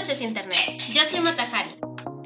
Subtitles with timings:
[0.00, 0.56] noches Internet,
[0.94, 1.76] yo soy Matajari.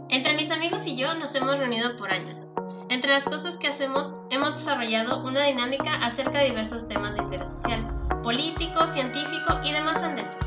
[0.09, 2.43] Entre mis amigos y yo nos hemos reunido por años.
[2.89, 7.53] Entre las cosas que hacemos, hemos desarrollado una dinámica acerca de diversos temas de interés
[7.53, 7.85] social,
[8.23, 10.47] político, científico y demás andeses.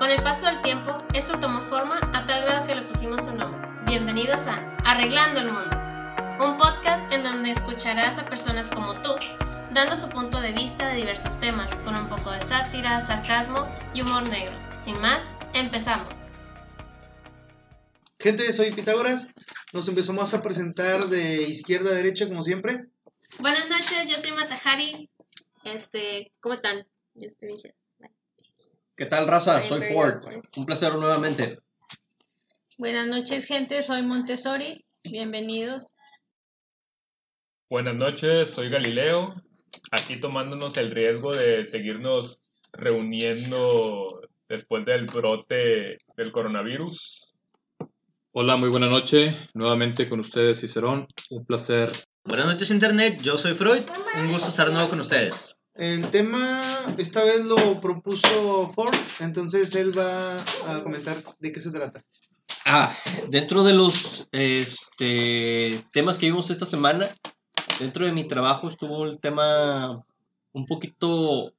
[0.00, 3.38] Con el paso del tiempo, esto tomó forma a tal grado que le pusimos un
[3.38, 3.68] nombre.
[3.86, 5.76] Bienvenidos a Arreglando el Mundo,
[6.44, 9.10] un podcast en donde escucharás a personas como tú,
[9.70, 14.02] dando su punto de vista de diversos temas, con un poco de sátira, sarcasmo y
[14.02, 14.58] humor negro.
[14.80, 15.20] Sin más,
[15.54, 16.27] empezamos.
[18.20, 19.28] Gente, soy Pitágoras.
[19.72, 22.86] Nos empezamos a presentar de izquierda a derecha, como siempre.
[23.38, 25.08] Buenas noches, yo soy Matajari.
[25.62, 26.78] Este, ¿cómo están?
[27.14, 27.74] Yo estoy bien.
[28.96, 29.62] ¿Qué tal, raza?
[29.62, 30.20] Soy Ford.
[30.56, 31.60] Un placer nuevamente.
[32.76, 33.82] Buenas noches, gente.
[33.82, 34.84] Soy Montessori.
[35.08, 35.96] Bienvenidos.
[37.70, 39.34] Buenas noches, soy Galileo,
[39.92, 42.40] aquí tomándonos el riesgo de seguirnos
[42.72, 44.10] reuniendo
[44.48, 47.27] después del brote del coronavirus.
[48.32, 49.34] Hola, muy buena noche.
[49.54, 51.06] Nuevamente con ustedes, Cicerón.
[51.30, 51.90] Un placer.
[52.24, 53.82] Buenas noches Internet, yo soy Freud,
[54.20, 55.56] un gusto estar de nuevo con ustedes.
[55.74, 56.60] El tema
[56.98, 62.04] esta vez lo propuso Ford, entonces él va a comentar de qué se trata.
[62.66, 62.94] Ah,
[63.30, 67.08] dentro de los este, temas que vimos esta semana,
[67.80, 70.04] dentro de mi trabajo estuvo el tema
[70.52, 71.54] un poquito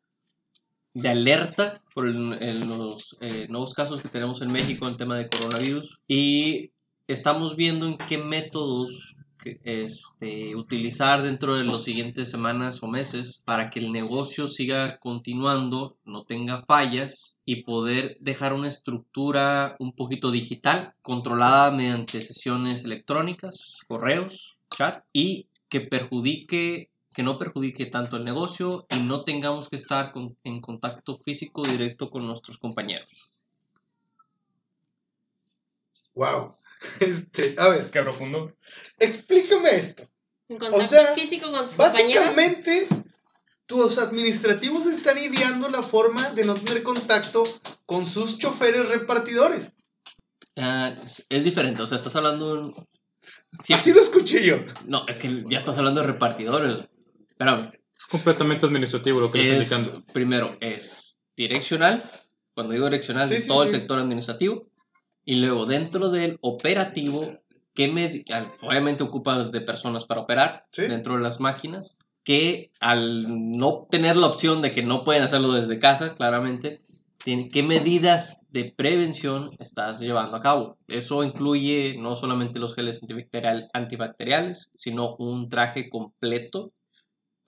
[0.94, 5.30] de alerta por los eh, nuevos casos que tenemos en México en el tema de
[5.30, 6.00] coronavirus.
[6.08, 6.72] Y
[7.08, 9.16] estamos viendo en qué métodos
[9.64, 15.98] este, utilizar dentro de las siguientes semanas o meses para que el negocio siga continuando,
[16.06, 23.78] no tenga fallas y poder dejar una estructura un poquito digital, controlada mediante sesiones electrónicas,
[23.88, 29.76] correos, chat y que perjudique que no perjudique tanto el negocio y no tengamos que
[29.78, 33.40] estar con- en contacto físico directo con nuestros compañeros.
[36.16, 36.50] Wow.
[37.00, 38.56] Este, a ver, Qué profundo.
[39.00, 40.04] explícame esto.
[40.48, 42.36] En contacto sea, físico con sus compañeros.
[42.36, 42.88] Básicamente,
[43.66, 47.44] tus administrativos están ideando la forma de no tener contacto
[47.86, 49.74] con sus choferes repartidores.
[50.56, 52.56] Ah, es, es diferente, o sea, estás hablando...
[52.56, 52.88] de un-
[53.64, 54.56] sí, Así lo escuché yo.
[54.88, 56.88] No, es que ya estás hablando de repartidores.
[57.40, 57.72] Espérame.
[57.98, 60.14] Es completamente administrativo lo que Es, estoy indicando.
[60.14, 62.04] primero, es direccional.
[62.54, 63.76] Cuando digo direccional, Sí, es sí, todo el sí.
[63.78, 64.68] sector administrativo.
[65.26, 67.40] Y luego, dentro del operativo,
[67.74, 68.24] que
[68.62, 70.82] obviamente ocupas de personas para operar Sí.
[70.84, 75.54] dentro de las máquinas, que al no tener la opción de que no pueden hacerlo
[75.54, 76.82] desde casa, claramente,
[77.24, 80.78] ¿qué medidas de prevención estás llevando a cabo?
[80.88, 86.74] Eso incluye no solamente los geles antibacterial- antibacteriales, sino un traje completo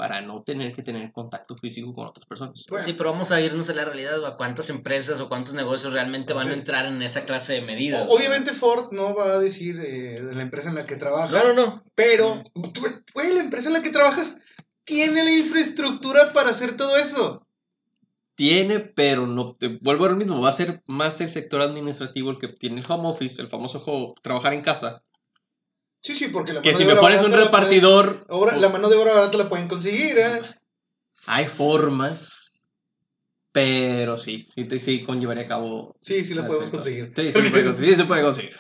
[0.02, 2.66] para no tener que tener contacto físico con otras personas.
[2.68, 2.84] Bueno.
[2.84, 5.94] Sí, pero vamos a irnos a la realidad, o a cuántas empresas o cuántos negocios
[5.94, 8.10] realmente van a entrar en esa clase de medidas.
[8.10, 11.32] O- Obviamente Ford no va a decir eh, de la empresa en la que trabaja.
[11.32, 11.76] No, no, no.
[11.94, 12.42] Pero,
[12.74, 12.82] tú-
[13.14, 14.40] güey, la empresa en la que trabajas
[14.84, 17.46] tiene la infraestructura para hacer todo eso.
[18.34, 22.32] Tiene, pero no te vuelvo a lo mismo, va a ser más el sector administrativo
[22.32, 25.04] el que tiene el home office, el famoso trabajar en casa.
[26.02, 27.64] Sí, sí, porque la Que mano si de me obra pones un barata la pueden-
[27.70, 30.42] repartidor, ahora, la mano de obra barata la pueden conseguir, ¿eh?
[31.28, 32.68] hay formas,
[33.52, 35.96] pero sí, sí, sí conllevaría a cabo.
[36.02, 36.80] Sí, sí la podemos sector.
[36.84, 37.14] conseguir.
[37.16, 37.90] Sí, sí, se puede conseguir.
[37.92, 38.56] sí se puede conseguir.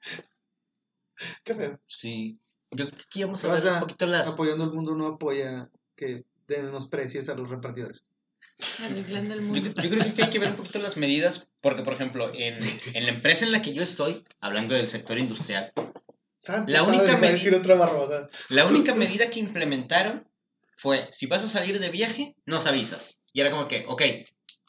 [1.44, 1.80] Qué feo.
[1.86, 2.38] Sí.
[2.72, 4.28] Yo creo que íbamos a sea, un poquito las...
[4.28, 8.02] Apoyando el mundo no apoya que menosprecies a los repartidores.
[8.58, 12.58] Yo creo que hay que ver un poquito las medidas, porque, por ejemplo, en,
[12.94, 15.72] en la empresa en la que yo estoy, hablando del sector industrial,
[16.40, 18.28] Santo La única padre, decir otra barrosa.
[18.48, 20.26] La única medida que implementaron
[20.76, 23.20] fue, si vas a salir de viaje, nos avisas.
[23.34, 24.02] Y era como que, ok,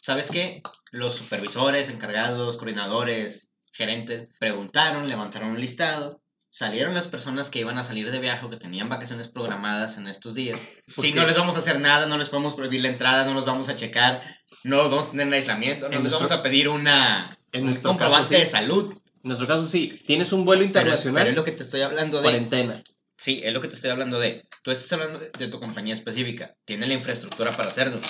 [0.02, 0.62] ¿sabes qué?
[0.92, 7.86] Los supervisores, encargados, coordinadores, gerentes, preguntaron, levantaron un listado, salieron las personas que iban a
[7.86, 10.60] salir de viaje o que tenían vacaciones programadas en estos días.
[10.94, 11.20] ¿Por Sí, qué?
[11.22, 13.70] no les vamos a hacer nada, no les podemos prohibir la entrada, no los vamos
[13.70, 14.22] a checar,
[14.66, 17.38] no los vamos a tener en aislamiento, no En les nuestro- vamos a pedir una,
[17.54, 18.42] En un nuestro caso, comprobante sí.
[18.42, 18.94] de salud.
[19.24, 22.18] En nuestro caso, sí, tienes un vuelo internacional, pero es lo que te estoy hablando
[22.18, 22.24] de...
[22.24, 22.82] cuarentena.
[23.18, 24.48] Sí, es lo que te estoy hablando de.
[24.64, 26.56] Tú estás hablando de, de tu compañía específica.
[26.66, 28.02] Tiene la infraestructura para hacerlo.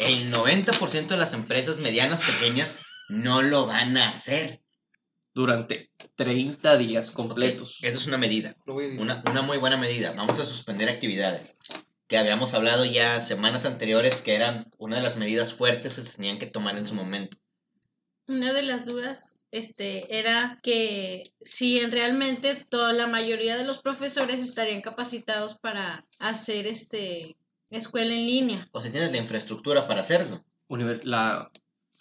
[0.00, 2.74] El 90% de las empresas medianas, pequeñas,
[3.08, 4.60] no lo van a hacer.
[5.34, 7.78] durante 30 días completos.
[7.82, 8.56] Eso es una medida.
[8.66, 9.00] Lo voy a decir.
[9.00, 10.12] Una, una muy buena medida.
[10.12, 11.56] Vamos a suspender actividades.
[12.06, 16.16] Que habíamos hablado ya semanas anteriores que eran una de las medidas fuertes que se
[16.16, 17.36] tenían que tomar en su momento.
[18.26, 23.78] Una de las dudas este, era que si en realmente toda la mayoría de los
[23.78, 27.36] profesores estarían capacitados para hacer este
[27.70, 28.68] escuela en línea.
[28.72, 30.44] O si tienes la infraestructura para hacerlo.
[30.68, 31.50] Univer- la,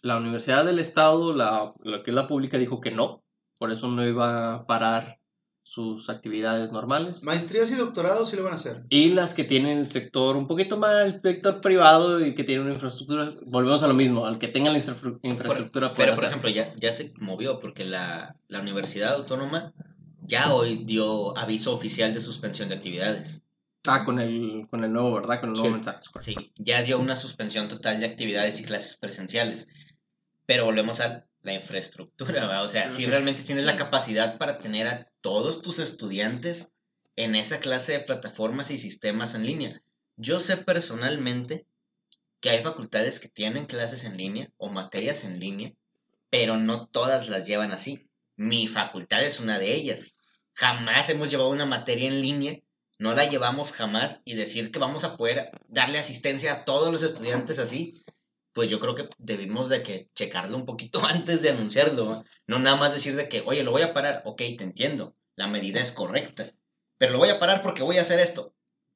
[0.01, 3.23] la Universidad del Estado, la, la que es la pública, dijo que no,
[3.57, 5.16] por eso no iba a parar
[5.69, 7.23] sus actividades normales.
[7.23, 8.79] Maestrías y doctorados sí lo van a hacer.
[8.89, 12.65] Y las que tienen el sector un poquito más, el sector privado y que tienen
[12.65, 16.23] una infraestructura, volvemos a lo mismo, al que tenga la infra- infraestructura puede Pero, por
[16.25, 19.73] ejemplo, ya, ya se movió porque la, la Universidad Autónoma
[20.21, 23.43] ya hoy dio aviso oficial de suspensión de actividades.
[23.85, 25.41] Ah, con el, con el nuevo, ¿verdad?
[25.41, 25.73] Con el nuevo Sí.
[25.73, 25.99] mensaje.
[26.21, 29.67] Sí, ya dio una suspensión total de actividades y clases presenciales.
[30.45, 32.61] Pero volvemos a la infraestructura, ¿va?
[32.63, 33.09] O sea, si Sí.
[33.09, 36.71] realmente tienes la capacidad para tener a todos tus estudiantes
[37.17, 39.81] en esa clase de plataformas y sistemas en línea.
[40.15, 41.65] Yo sé personalmente
[42.39, 45.73] que hay facultades que tienen clases en línea o materias en línea,
[46.29, 48.07] pero no todas las llevan así.
[48.37, 50.13] Mi facultad es una de ellas.
[50.53, 52.61] Jamás hemos llevado una materia en línea,
[52.97, 57.03] no la llevamos jamás y decir que vamos a poder darle asistencia a todos los
[57.03, 58.01] estudiantes así,
[58.57, 62.75] pues yo creo que debimos de que checarlo un poquito antes de anunciarlo, no nada
[62.75, 65.91] más decir de que, oye, lo voy a parar, ok, te entiendo, la medida es
[65.91, 66.51] correcta,
[66.97, 68.55] pero lo voy a parar porque voy a hacer esto.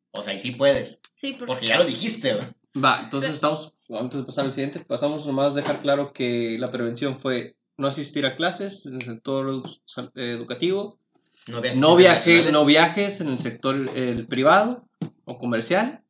[0.09, 2.49] O sea, y sí puedes, Sí, porque, porque ya lo dijiste, ¿va?
[2.83, 6.57] Va, entonces Pero- estamos, antes de pasar al siguiente, pasamos nomás a dejar claro que
[6.59, 10.99] la prevención fue no asistir a clases en el sector edu- educativo,
[11.47, 14.87] No viajes, no, viaje, no viajes en el sector el privado
[15.25, 16.03] o comercial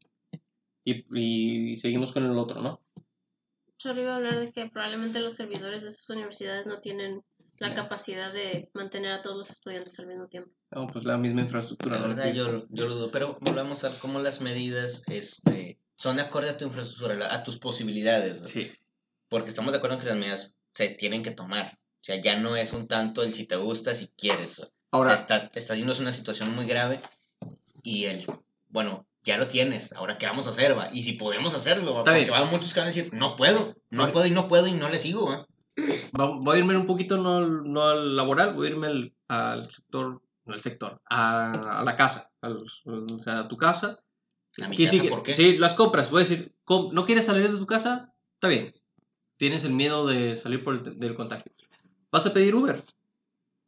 [0.86, 2.82] y, y seguimos con el otro, ¿no?
[3.82, 7.24] Solo iba a hablar de que probablemente los servidores de esas universidades no tienen
[7.58, 10.52] la capacidad de mantener a todos los estudiantes al mismo tiempo.
[10.72, 11.98] No, pues la misma infraestructura.
[11.98, 12.16] La ¿no?
[12.16, 16.24] verdad, yo, yo lo dudo, pero volvemos a ver cómo las medidas este, son de
[16.24, 18.50] acuerdo a tu infraestructura, a tus posibilidades.
[18.50, 18.72] Sí.
[19.30, 21.78] Porque estamos de acuerdo en que las medidas se tienen que tomar.
[22.02, 24.62] O sea, ya no es un tanto el si te gusta, si quieres.
[24.90, 27.00] Ahora, o sea, está, está yéndose una situación muy grave
[27.84, 28.26] y el,
[28.70, 30.90] bueno, ya lo tienes, ahora qué vamos a hacer, va?
[30.92, 32.04] Y si podemos hacerlo, ¿va?
[32.04, 32.32] Porque bien.
[32.34, 34.14] va a muchos que van a decir, no puedo, no Vale.
[34.14, 35.46] puedo y no puedo y no le sigo, ¿va?
[36.20, 39.14] va- voy a irme un poquito no, al- no al laboral, voy a irme al,
[39.28, 44.00] al sector, no al sector, a, a la casa, al- o sea, a tu casa.
[44.62, 45.34] A mi casa, sí, ¿por qué?
[45.34, 46.12] Sí, las compras.
[46.12, 46.54] Voy a decir,
[46.92, 48.14] ¿no quieres salir de tu casa?
[48.34, 48.74] Está bien.
[49.38, 51.52] Tienes el miedo de salir por el, del contagio.
[52.12, 52.84] Vas a pedir Uber.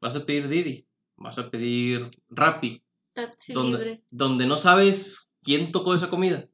[0.01, 0.85] Vas a pedir Didi.
[1.15, 2.83] Vas a pedir Rappi.
[3.13, 6.47] Taxi Donde, libre, donde no sabes quién tocó esa comida.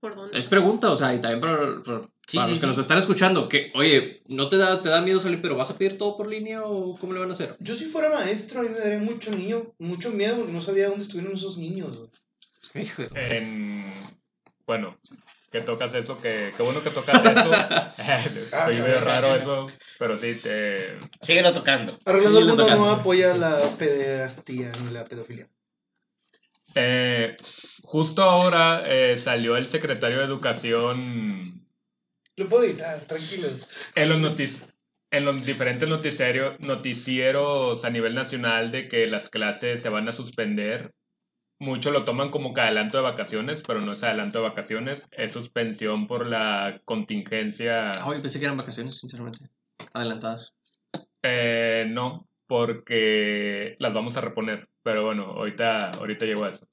[0.00, 0.38] ¿por dónde?
[0.38, 2.66] Es pregunta, o sea, y también para, para- Sí, para sí, los que sí.
[2.68, 5.76] nos están escuchando, que, oye, ¿no te da, te da miedo salir, pero vas a
[5.76, 7.56] pedir todo por línea o cómo le van a hacer?
[7.58, 10.88] Yo si fuera maestro, a mí me daría mucho niño, mucho miedo porque no sabía
[10.88, 11.98] dónde estuvieron esos niños.
[12.74, 13.84] Hijo de-
[14.64, 14.96] bueno,
[15.50, 17.50] que tocas eso, que, qué bueno que tocas eso.
[18.64, 19.66] Soy medio raro eso,
[19.98, 21.98] pero sí, te, Síguelo tocando.
[22.04, 25.48] Arreglando el mundo no apoya la pederastía ni la pedofilia.
[26.74, 27.36] Eh,
[27.82, 31.66] justo ahora eh, salió el secretario de Educación
[32.36, 33.66] Lo puedo editar, tranquilos.
[33.94, 34.72] en los, notic-
[35.10, 40.92] en los diferentes noticieros a nivel nacional de que las clases se van a suspender.
[41.58, 45.32] Muchos lo toman como que adelanto de vacaciones, pero no es adelanto de vacaciones, es
[45.32, 47.92] suspensión por la contingencia.
[48.06, 49.50] Oye, pensé que eran vacaciones, sinceramente.
[49.92, 50.54] Adelantadas.
[51.22, 54.69] Eh, no, porque las vamos a reponer.
[54.82, 56.66] Pero bueno, ahorita, ahorita llego a eso.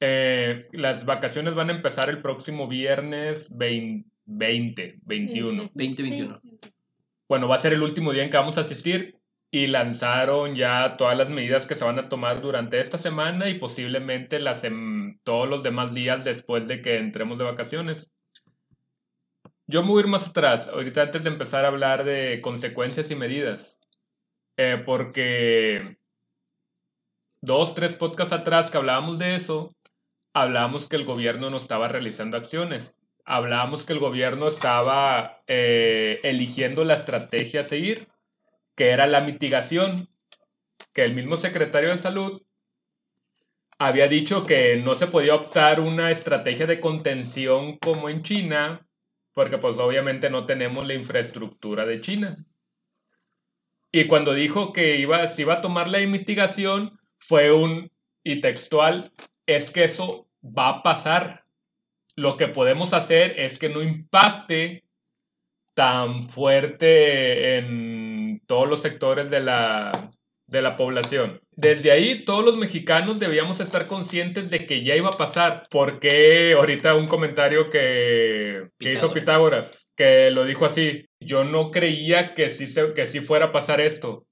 [0.00, 5.62] Eh, las vacaciones van a empezar el próximo viernes 20, 20, 21.
[5.74, 6.34] 2021.
[7.28, 9.16] Bueno, va a ser el último día en que vamos a asistir
[9.50, 13.58] y lanzaron ya todas las medidas que se van a tomar durante esta semana y
[13.58, 18.10] posiblemente las em- todos los demás días después de que entremos de vacaciones.
[19.66, 23.10] Yo me voy a ir más atrás, ahorita antes de empezar a hablar de consecuencias
[23.10, 23.78] y medidas,
[24.58, 25.96] Eh, porque
[27.42, 29.76] dos, tres podcasts atrás que hablábamos de eso,
[30.32, 36.84] hablábamos que el gobierno no estaba realizando acciones hablábamos que el gobierno estaba eh, eligiendo
[36.84, 38.08] la estrategia a seguir,
[38.74, 40.08] que era la mitigación,
[40.92, 42.42] que el mismo secretario de salud
[43.78, 48.86] había dicho que no se podía optar una estrategia de contención como en China,
[49.32, 52.36] porque pues obviamente no tenemos la infraestructura de China.
[53.90, 57.90] Y cuando dijo que iba, se iba a tomar la mitigación, fue un,
[58.24, 59.12] y textual,
[59.46, 61.44] es que eso va a pasar
[62.14, 64.84] lo que podemos hacer es que no impacte
[65.74, 70.10] tan fuerte en todos los sectores de la,
[70.46, 71.40] de la población.
[71.52, 75.66] Desde ahí, todos los mexicanos debíamos estar conscientes de que ya iba a pasar.
[75.70, 79.14] Porque ahorita un comentario que, que hizo Pitágoras.
[79.14, 83.52] Pitágoras, que lo dijo así, yo no creía que sí, se- que sí fuera a
[83.52, 84.26] pasar esto.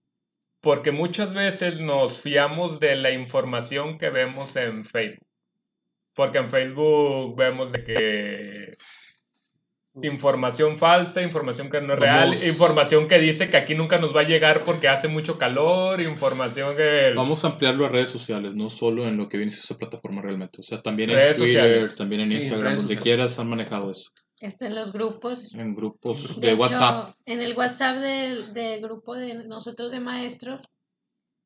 [0.61, 5.27] Porque muchas veces nos fiamos de la información que vemos en Facebook.
[6.15, 8.77] Porque en Facebook vemos de que
[10.03, 12.47] Información falsa, información que no es real, Vamos.
[12.47, 16.77] información que dice que aquí nunca nos va a llegar porque hace mucho calor, información
[16.77, 17.13] que...
[17.17, 20.23] Vamos a ampliarlo a redes sociales, no solo en lo que viene a esa plataforma
[20.23, 20.61] realmente.
[20.61, 21.97] O sea, también en Redes Twitter, sociales.
[21.97, 23.03] también en Instagram, donde sociales.
[23.03, 24.11] quieras han manejado eso.
[24.41, 25.55] Está en los grupos.
[25.55, 27.15] En grupos De, de, hecho, WhatsApp.
[27.27, 30.63] en el WhatsApp del, del grupo de nosotros de maestros,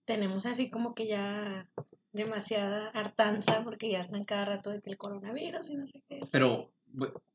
[0.04, 1.68] tenemos así como que ya
[2.12, 6.20] demasiada hartanza porque ya están cada rato de que el coronavirus y no sé qué.
[6.30, 6.72] Pero,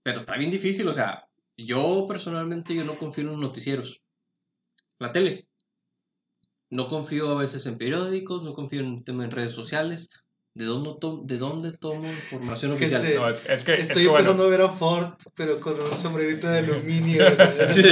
[0.01, 4.01] pero está bien difícil, o sea, yo personalmente yo no confío en los noticieros.
[4.97, 5.47] La tele.
[6.69, 10.07] No confío a veces en periódicos, no confío en en redes sociales.
[10.59, 13.15] ¿De dónde, to- de dónde tomo información Gente, oficial?
[13.15, 15.97] No, es, es que, es Estoy bueno, empezando a ver a Ford, pero con un
[15.97, 17.23] sombrerito de aluminio.
[17.69, 17.83] Sí.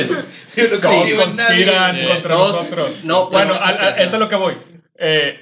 [0.58, 1.16] Yo no nadie.
[1.16, 3.04] conspiran Eh, contra todos- nosotros.
[3.06, 4.08] No, pues, Bueno, a, a- conspiración.
[4.08, 4.54] eso es lo que voy.
[5.00, 5.40] Eh,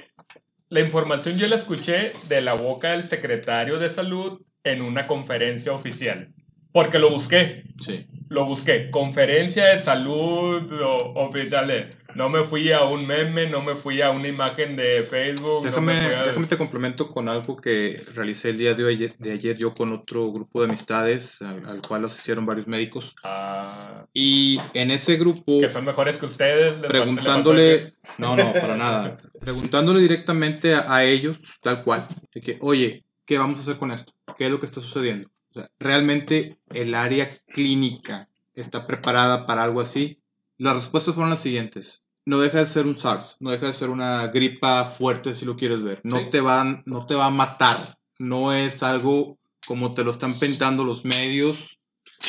[0.68, 5.72] la información yo la escuché de la boca del secretario de salud en una conferencia
[5.72, 6.28] oficial.
[6.70, 8.06] Porque lo busqué, Sí.
[8.28, 8.90] Lo busqué.
[8.90, 10.70] Conferencia de salud
[11.14, 11.90] oficial.
[12.14, 15.56] No me fui a un meme, no me fui a una imagen de Facebook.
[15.64, 18.88] no Déjame, me fui a- déjame te complemento con algo que realicé el día de
[18.88, 23.14] ayer, de ayer yo con otro grupo de amistades al, al cual asistieron varios médicos.
[23.22, 26.78] Ah, Y en ese grupo, que son mejores que ustedes.
[26.80, 33.04] preguntándole, no, no, para nada, preguntándole directamente a, a ellos, tal cual, de que, oye,
[33.26, 34.12] ¿qué vamos a hacer con esto?
[34.38, 35.28] ¿Qué es lo que está sucediendo?
[35.56, 40.20] O sea, ¿realmente el área clínica está preparada para algo así?
[40.58, 42.02] Las respuestas fueron las siguientes.
[42.26, 45.56] No deja de ser un SARS, no deja de ser una gripa fuerte si lo
[45.56, 46.00] quieres ver.
[46.04, 46.26] No, Sí.
[46.30, 47.98] te, van, no te va a matar.
[48.18, 51.78] No es algo como te lo están pintando los medios.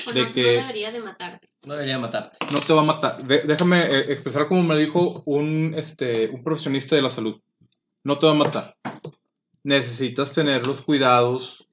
[0.08, 1.48] O de no, que- no debería de matarte.
[1.66, 2.38] No debería matarte.
[2.52, 3.24] No te va a matar.
[3.26, 7.42] De- déjame eh, expresar como me dijo un, este, un profesionista de la salud.
[8.04, 8.78] No te va a matar.
[9.64, 11.67] Necesitas tener los cuidados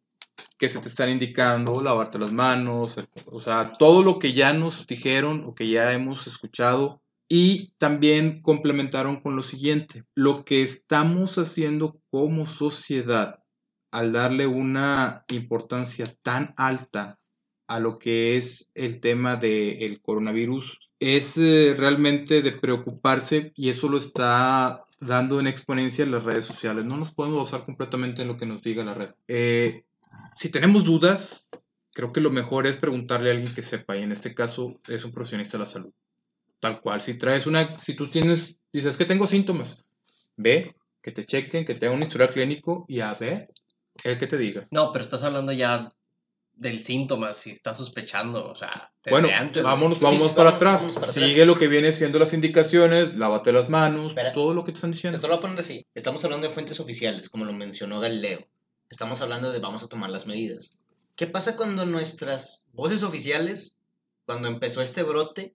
[0.58, 2.96] que se te están indicando, lavarte las manos,
[3.26, 7.02] o sea, todo lo que ya nos dijeron o que ya hemos escuchado.
[7.28, 13.40] Y también complementaron con lo siguiente, lo que estamos haciendo como sociedad
[13.90, 17.18] al darle una importancia tan alta
[17.66, 23.88] a lo que es el tema del coronavirus es eh, realmente de preocuparse y eso
[23.88, 26.84] lo está dando en exponencia en las redes sociales.
[26.84, 29.10] No nos podemos basar completamente en lo que nos diga la red.
[29.28, 29.84] Eh,
[30.34, 31.48] si tenemos dudas,
[31.92, 35.04] creo que lo mejor es preguntarle a alguien que sepa y en este caso es
[35.04, 35.92] un profesionista de la salud.
[36.60, 39.84] Tal cual, si traes una, si tú tienes, dices que tengo síntomas,
[40.36, 43.50] ve, que te chequen, que te hagan un historial clínico y a ver,
[44.02, 44.66] el que te diga.
[44.70, 45.92] No, pero estás hablando ya
[46.56, 49.62] del síntoma, si estás sospechando, o sea, Bueno, antes.
[49.62, 50.80] vámonos, vámonos sí, para atrás.
[50.82, 51.46] vamos para Sigue atrás.
[51.48, 54.32] lo que viene siendo las indicaciones, lávate las manos, Espera.
[54.32, 55.18] todo lo que te están diciendo.
[55.18, 55.84] Te lo voy a poner así.
[55.94, 58.46] Estamos hablando de fuentes oficiales, como lo mencionó Galileo.
[58.90, 60.72] Estamos hablando de vamos a tomar las medidas.
[61.16, 63.78] ¿Qué pasa cuando nuestras voces oficiales,
[64.26, 65.54] cuando empezó este brote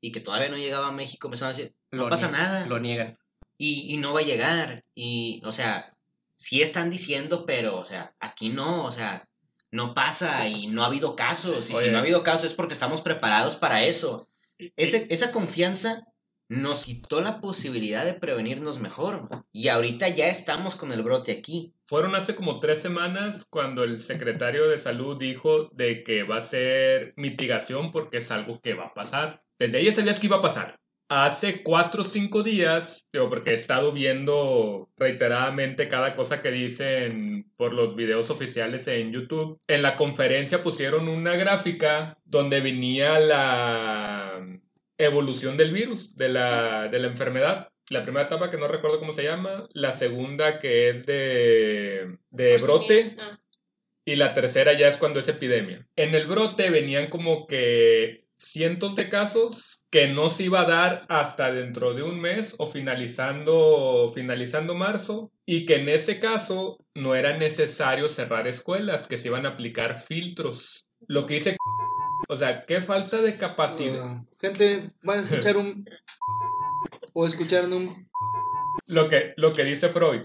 [0.00, 2.78] y que todavía no llegaba a México, empezaron a decir, no Lo pasa nada Lo
[2.78, 3.18] niegan.
[3.56, 4.84] y, y no va a llegar?
[4.94, 5.94] Y, o sea,
[6.36, 9.28] sí están diciendo, pero, o sea, aquí no, o sea,
[9.70, 11.70] no pasa y no ha habido casos.
[11.70, 11.86] Y Oye.
[11.86, 14.28] si no ha habido casos es porque estamos preparados para eso.
[14.76, 16.06] Ese- esa confianza
[16.48, 19.28] nos quitó la posibilidad de prevenirnos mejor.
[19.52, 21.74] Y ahorita ya estamos con el brote aquí.
[21.86, 26.42] Fueron hace como tres semanas cuando el secretario de salud dijo de que va a
[26.42, 29.42] ser mitigación porque es algo que va a pasar.
[29.58, 30.78] Desde ahí sabías que iba a pasar.
[31.10, 37.50] Hace cuatro o cinco días, digo, porque he estado viendo reiteradamente cada cosa que dicen
[37.56, 39.58] por los videos oficiales en YouTube.
[39.66, 44.17] En la conferencia pusieron una gráfica donde venía la
[44.98, 47.68] evolución del virus, de la, de la enfermedad.
[47.88, 52.56] La primera etapa que no recuerdo cómo se llama, la segunda que es de, de
[52.58, 53.38] brote Ah,
[54.04, 55.80] y la tercera ya es cuando es epidemia.
[55.94, 61.06] En el brote venían como que cientos de casos que no se iba a dar
[61.08, 67.14] hasta dentro de un mes o finalizando, finalizando marzo y que en ese caso no
[67.14, 70.86] era necesario cerrar escuelas, que se iban a aplicar filtros.
[71.06, 71.56] Lo que dice...
[72.30, 74.04] O sea, qué falta de capacidad.
[74.04, 75.88] Ah, gente, van a escuchar un.
[77.14, 77.94] o escucharon un.
[78.86, 80.22] lo que, lo que dice Freud.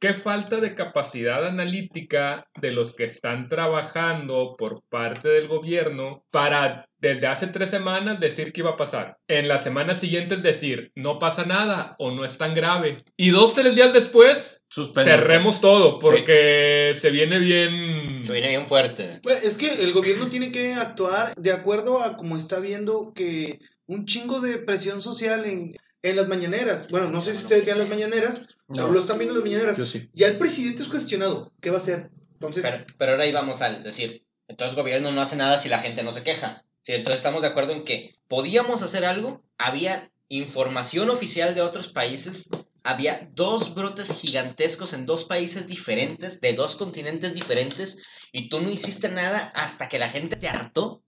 [0.00, 6.86] Qué falta de capacidad analítica de los que están trabajando por parte del gobierno para
[6.98, 9.18] desde hace tres semanas decir que iba a pasar.
[9.28, 13.04] En las semanas siguientes decir no pasa nada o no es tan grave.
[13.16, 15.10] Y dos, tres días después Suspende.
[15.10, 17.83] cerremos todo porque se viene bien...
[18.24, 19.20] Se viene bien fuerte.
[19.22, 23.60] Bueno, es que el gobierno tiene que actuar de acuerdo a como está viendo que
[23.86, 26.88] un chingo de presión social en, en las mañaneras.
[26.88, 28.92] Bueno, no sé si ustedes vean las mañaneras, pero No.
[28.92, 29.76] lo están viendo las mañaneras.
[29.76, 30.08] Yo sí.
[30.14, 31.52] Ya el presidente es cuestionado.
[31.60, 32.10] ¿Qué va a hacer?
[32.34, 35.78] Entonces, Pero, pero ahora íbamos al decir, entonces el gobierno no hace nada si la
[35.78, 36.64] gente no se queja.
[36.82, 41.88] Sí, entonces estamos de acuerdo en que podíamos hacer algo, había información oficial de otros
[41.88, 42.48] países,
[42.84, 48.70] había dos brotes gigantescos en dos países diferentes, de dos continentes diferentes, y tú no
[48.70, 51.02] hiciste nada hasta que la gente te hartó.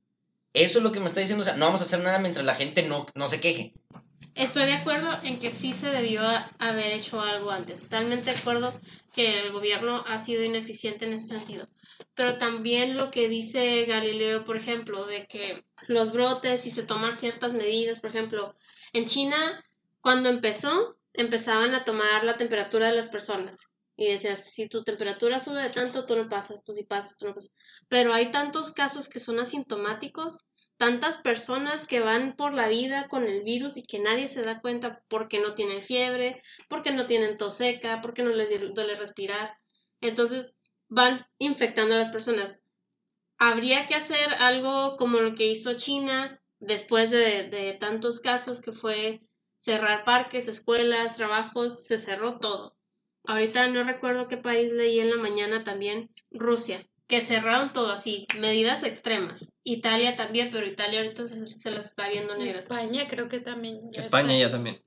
[0.55, 2.47] Eso es lo que me está diciendo, o sea, no vamos a hacer nada mientras
[2.47, 3.75] la gente no, no se queje.
[4.35, 6.23] Estoy de acuerdo en que sí se debió
[6.59, 7.83] haber hecho algo antes.
[7.83, 8.79] Totalmente de acuerdo
[9.15, 11.69] que el gobierno ha sido ineficiente en ese sentido.
[12.15, 17.15] Pero también lo que dice Galileo, por ejemplo, de que los brotes y se tomar
[17.15, 18.55] ciertas medidas, por ejemplo,
[18.93, 19.37] en China,
[20.03, 23.75] cuando empezó, empezaban a tomar la temperatura de las personas.
[23.97, 27.27] Y decías, si tu temperatura sube de tanto, tú no pasas, tú sí pasas, tú
[27.27, 27.55] no pasas.
[27.89, 33.25] Pero hay tantos casos que son asintomáticos tantas personas que van por la vida con
[33.25, 37.37] el virus y que nadie se da cuenta porque no tienen fiebre, porque no tienen
[37.37, 39.57] tos seca, porque no les duele respirar.
[40.01, 40.55] Entonces
[40.89, 42.61] van infectando a las personas.
[43.39, 48.73] Habría que hacer algo como lo que hizo China después de, de tantos casos que
[48.73, 49.21] fue
[49.57, 52.77] cerrar parques, escuelas, trabajos, se cerró todo.
[53.25, 58.27] Ahorita no recuerdo qué país leí en la mañana también, Rusia, que cerraron todo así,
[58.39, 59.53] medidas extremas.
[59.65, 62.61] Italia también, pero Italia ahorita se, se las está viendo negras.
[62.61, 63.81] España creo que también.
[63.93, 64.47] ya España está.
[64.47, 64.83] ya también.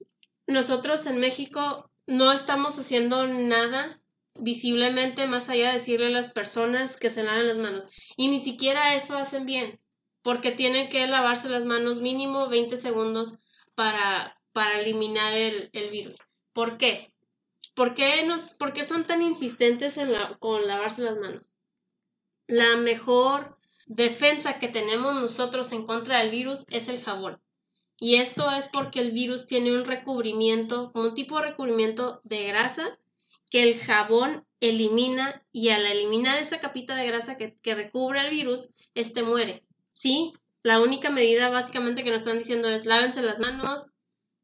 [0.48, 4.00] Nosotros en México no estamos haciendo nada
[4.36, 7.90] visiblemente más allá de decirle a las personas que se laven las manos.
[8.16, 9.80] Y ni siquiera eso hacen bien,
[10.24, 13.40] porque tienen que lavarse las manos mínimo 20 segundos
[13.76, 16.24] para, para eliminar el, el virus.
[16.54, 17.14] ¿Por qué?
[17.74, 21.60] ¿Por qué, nos, por qué son tan insistentes en la, con lavarse las manos?
[22.48, 27.42] La mejor defensa que tenemos nosotros en contra del virus es el jabón.
[27.98, 32.98] Y esto es porque el virus tiene un recubrimiento, un tipo de recubrimiento de grasa
[33.50, 38.30] que el jabón elimina y al eliminar esa capita de grasa que, que recubre el
[38.30, 39.64] virus, este muere.
[39.94, 43.92] Sí, la única medida básicamente que nos están diciendo es lávense las manos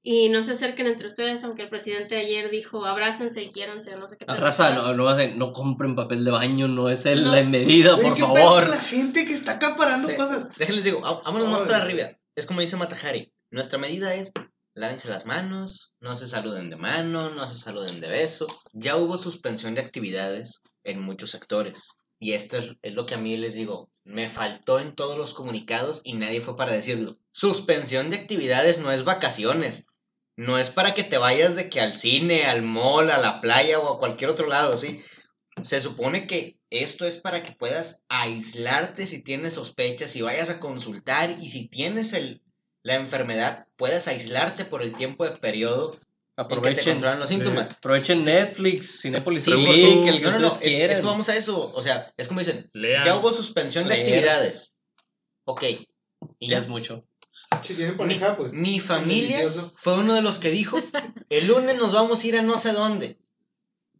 [0.07, 4.07] y no se acerquen entre ustedes, aunque el presidente ayer dijo abrácense y quiéranse, no
[4.07, 4.25] sé qué.
[4.25, 7.31] Raza, no, no, hacen- no compren papel de baño, no es el- No.
[7.33, 8.69] la medida, por ¿qué pedo favor.
[8.69, 10.15] la gente que está acaparando Sí.
[10.15, 10.55] cosas.
[10.57, 12.11] Déjenles digo, vá- vámonos más para arriba.
[12.35, 13.33] Es como dice Matajari.
[13.49, 14.31] Nuestra medida es
[14.75, 18.45] lávense las manos, no se saluden de mano, no se saluden de beso.
[18.73, 21.93] Ya hubo suspensión de actividades en muchos sectores.
[22.19, 23.89] Y esto es, es lo que a mí les digo.
[24.03, 27.17] Me faltó en todos los comunicados y nadie fue para decirlo.
[27.31, 29.85] Suspensión de actividades no es vacaciones.
[30.37, 33.79] No es para que te vayas de que al cine, al mall, a la playa
[33.79, 35.01] o a cualquier otro lado, ¿sí?
[35.63, 40.59] Se supone que esto es para que puedas aislarte si tienes sospechas y vayas a
[40.59, 42.41] consultar y si tienes el,
[42.83, 46.03] la enfermedad, puedas aislarte por el tiempo de periodo en que
[46.35, 47.71] te Aprovechen, controlan los síntomas.
[47.71, 48.25] aprovechen Sí.
[48.25, 51.71] Netflix, Cinepolis Sí, porque- el que no, no, no, es, es vamos a eso.
[51.73, 53.05] O sea, es como dicen, Lean.
[53.05, 54.73] ya hubo suspensión de actividades.
[55.45, 55.63] Ok.
[56.39, 57.07] Y Ya ya es mucho.
[57.63, 58.53] Si tienen Mi, pareja, pues.
[58.53, 59.71] mi familia delicioso.
[59.75, 60.79] fue uno de los que dijo,
[61.29, 63.17] el lunes nos vamos a ir a no sé dónde.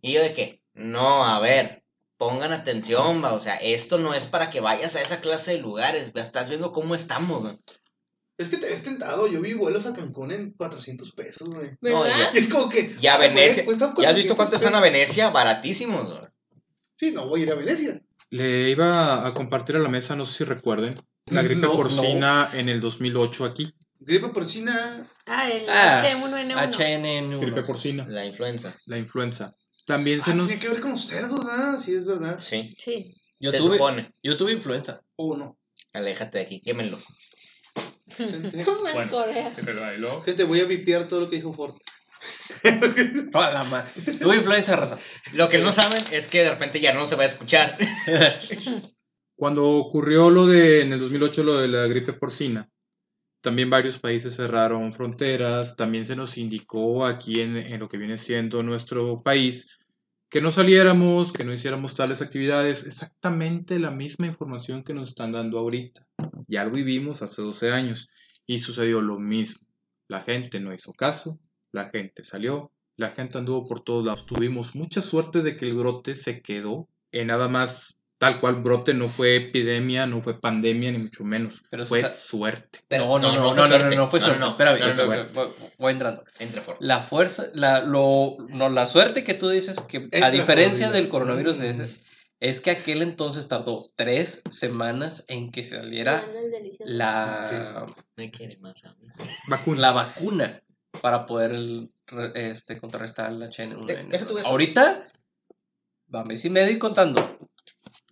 [0.02, 1.84] Y yo de qué, no, a ver,
[2.18, 5.62] pongan atención, va, o sea, esto no es para que vayas a esa clase de
[5.62, 7.60] lugares, va, estás viendo cómo estamos, ¿no?
[8.38, 9.28] Es que te ves tentado.
[9.28, 11.78] Yo vi vuelos a Cancún en 400 pesos, güey.
[11.80, 12.32] ¿Verdad?
[12.34, 12.96] Y es como que.
[13.00, 14.82] Y a güey, Venecia, ¿ya has visto 400 cuánto están a.
[14.82, 15.30] Venecia?
[15.30, 16.22] Baratísimos, ¿no?
[16.98, 18.02] Sí, no voy a ir a Venecia.
[18.32, 20.96] Le iba a compartir a la mesa, no sé si recuerden,
[21.32, 23.74] la gripe No, porcina en el 2008 aquí.
[24.00, 25.08] Gripe porcina.
[25.26, 26.72] Ah, el Ah, H1N1.
[26.72, 27.40] HN1.
[27.40, 28.74] Gripe porcina, La influenza.
[28.88, 29.52] la influenza.
[29.88, 30.48] También se Ah, nos...
[30.48, 32.38] tiene que ver con los cerdos, ah, sí, es verdad.
[32.40, 33.14] Sí, Sí.
[33.40, 34.10] Yo se tuve, supone.
[34.24, 35.02] yo tuve influenza.
[35.18, 35.58] O no.
[35.94, 36.98] Aléjate de aquí, quémenlo.
[38.18, 39.12] Bueno.
[39.98, 41.74] Luego, gente, voy a vipiar todo lo que dijo Ford.
[43.34, 43.86] Oh, la ma-
[44.22, 44.98] Tuve influenza, raza.
[45.34, 47.78] Lo que no saben es que de repente ya no se va a escuchar.
[49.36, 52.70] Cuando ocurrió lo de, en el 2008, lo de la gripe porcina,
[53.42, 58.18] también varios países cerraron fronteras, también se nos indicó aquí en, en lo que viene
[58.18, 59.78] siendo nuestro país
[60.30, 65.32] que no saliéramos, que no hiciéramos tales actividades, exactamente la misma información que nos están
[65.32, 66.06] dando ahorita.
[66.48, 68.10] Ya lo vivimos hace 12 años
[68.46, 69.66] y sucedió lo mismo.
[70.08, 71.40] La gente no hizo caso,
[71.72, 74.26] la gente salió, la gente anduvo por todos lados.
[74.26, 78.94] Tuvimos mucha suerte de que el brote se quedó en nada más tal cual brote,
[78.94, 81.64] no fue epidemia, no fue pandemia, ni mucho menos.
[81.70, 82.80] Pero fue suerte.
[82.88, 83.96] Pero no, no, no, no, fue no, no, suerte.
[83.96, 84.40] no, fue No, suerte.
[84.42, 85.24] no, Espérame, no, no, voy- no.
[85.34, 86.24] voy- voy entrando.
[86.40, 86.78] Entre Ford.
[86.80, 91.10] La fuerza, la, lo, no, la suerte que tú dices que Entra a diferencia del
[91.10, 92.00] coronavirus es,
[92.40, 96.84] es que aquel entonces tardó tres semanas en que saliera delicioso.
[96.92, 97.86] la, a
[98.18, 98.32] mí.
[99.50, 99.82] Vacuna.
[99.82, 100.62] la vacuna
[101.02, 101.92] para poder el,
[102.36, 104.10] este, contrarrestar la De- H1N1.
[104.10, 104.48] deja tú eso.
[104.48, 105.08] Ahorita,
[106.14, 107.38] va mes y medio y contando.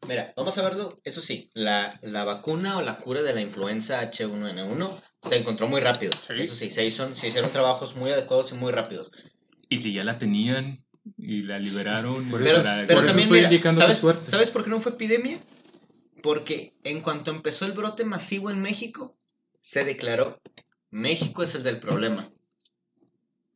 [0.07, 0.95] Mira, vamos a verlo.
[1.03, 5.81] Eso sí, la, la vacuna o la cura de la influenza H1N1 se encontró muy
[5.81, 6.11] rápido.
[6.13, 6.33] Sí.
[6.37, 9.11] Eso sí, se, hizo, se hicieron trabajos muy adecuados y muy rápidos.
[9.69, 10.85] Y si ya la tenían
[11.17, 12.29] y la liberaron.
[12.29, 14.29] Por Pero, eso también, mira, ¿sabes, suerte.
[14.29, 15.37] ¿sabes por qué no fue epidemia?
[16.21, 19.17] Porque en cuanto empezó el brote masivo en México,
[19.59, 20.41] se declaró,
[20.89, 22.29] México es el del problema.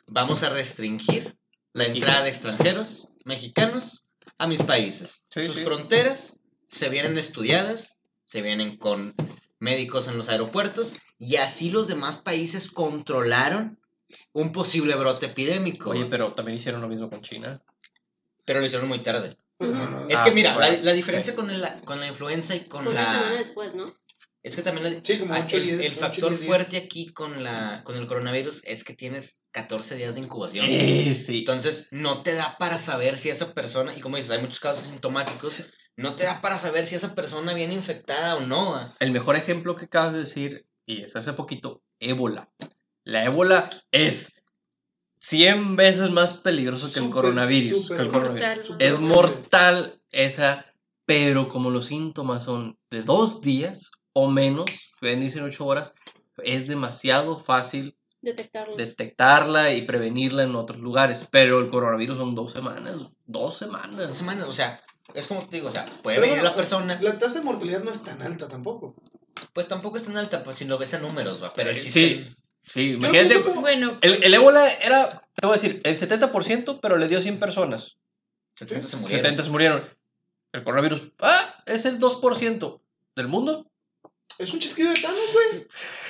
[0.07, 1.38] Vamos a restringir
[1.73, 4.06] la entrada de extranjeros mexicanos
[4.38, 5.23] a mis países.
[5.30, 5.63] Sí, Sus sí.
[5.63, 9.15] fronteras se vienen estudiadas, se vienen con
[9.60, 13.80] médicos en los aeropuertos y así los demás países controlaron
[14.34, 15.89] un posible brote epidémico.
[15.89, 17.60] Oye, pero también hicieron lo mismo con China.
[18.45, 19.38] pero lo hicieron muy tarde.
[20.10, 22.88] Es Ah, que mira, bueno, la, la diferencia con, el- con la influenza y con
[22.88, 23.38] Una semana la...
[23.39, 23.91] después, ¿no?
[24.47, 27.07] Es que también la- Sí, como ah, ocho el, días, el ocho, factor fuerte aquí
[27.13, 30.65] con, la, con el coronavirus es que tienes 14 días de incubación.
[30.69, 31.39] Eh, sí.
[31.39, 34.88] Entonces, no te da para saber si esa persona, y como dices, hay muchos casos
[34.88, 35.60] asintomáticos,
[35.95, 38.75] no te da para saber si esa persona viene infectada o no.
[38.75, 38.95] ah.
[38.99, 42.49] El mejor ejemplo que acabas de decir, y es hace poquito, ébola.
[43.03, 44.33] La ébola es
[45.19, 47.81] 100 veces más peligroso que el coronavirus.
[47.83, 48.47] súper que el coronavirus.
[48.47, 48.65] mortal.
[48.67, 50.65] Súper Es mortal esa,
[51.05, 54.65] pero como los síntomas son de dos días o menos,
[54.99, 55.93] pueden irse en ocho horas,
[56.43, 58.75] es demasiado fácil Detectarlo.
[58.75, 61.27] detectarla y prevenirla en otros lugares.
[61.32, 64.17] Pero el coronavirus son dos semanas, dos Dos semanas.
[64.17, 64.82] semanas, o sea,
[65.13, 67.45] es como te digo, o sea, puede Pero venir bueno, la persona, La tasa de
[67.45, 68.95] mortalidad no es tan alta tampoco.
[69.53, 71.89] pues tampoco es tan alta, pues si lo ves a números, va, pero el Sí.
[71.91, 72.36] chiste...
[72.65, 76.80] Sí, Yo imagínate, como- Bueno, el, el ébola era, te voy a decir, el 70%,
[76.82, 77.95] pero le dio 100 personas.
[78.56, 79.23] 70 se murieron.
[79.23, 79.89] 70 se murieron.
[80.51, 82.82] El coronavirus, ah, es el 2%
[83.15, 83.69] del mundo.
[84.37, 85.67] Es un chisquido de Thanos, güey.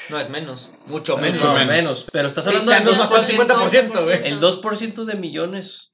[0.10, 1.41] No, es menos, mucho Mucho menos.
[1.43, 1.67] menos.
[1.67, 2.06] menos.
[2.12, 4.27] Pero estás hablando del nos mató el 2%, 50%, güey.
[4.27, 5.91] el 2% de millones.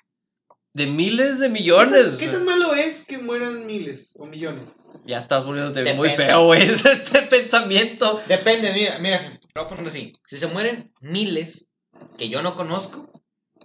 [0.74, 2.16] De miles de millones.
[2.16, 4.76] ¿Qué tan malo es que mueran miles o millones?
[5.06, 5.98] Ya estás volviéndote Depende.
[6.00, 6.62] muy feo, güey.
[6.68, 8.20] Es este pensamiento.
[8.28, 10.14] Depende, mira, mira, gente, lo voy a poner así.
[10.26, 11.70] Si se mueren miles
[12.18, 13.12] que yo no conozco,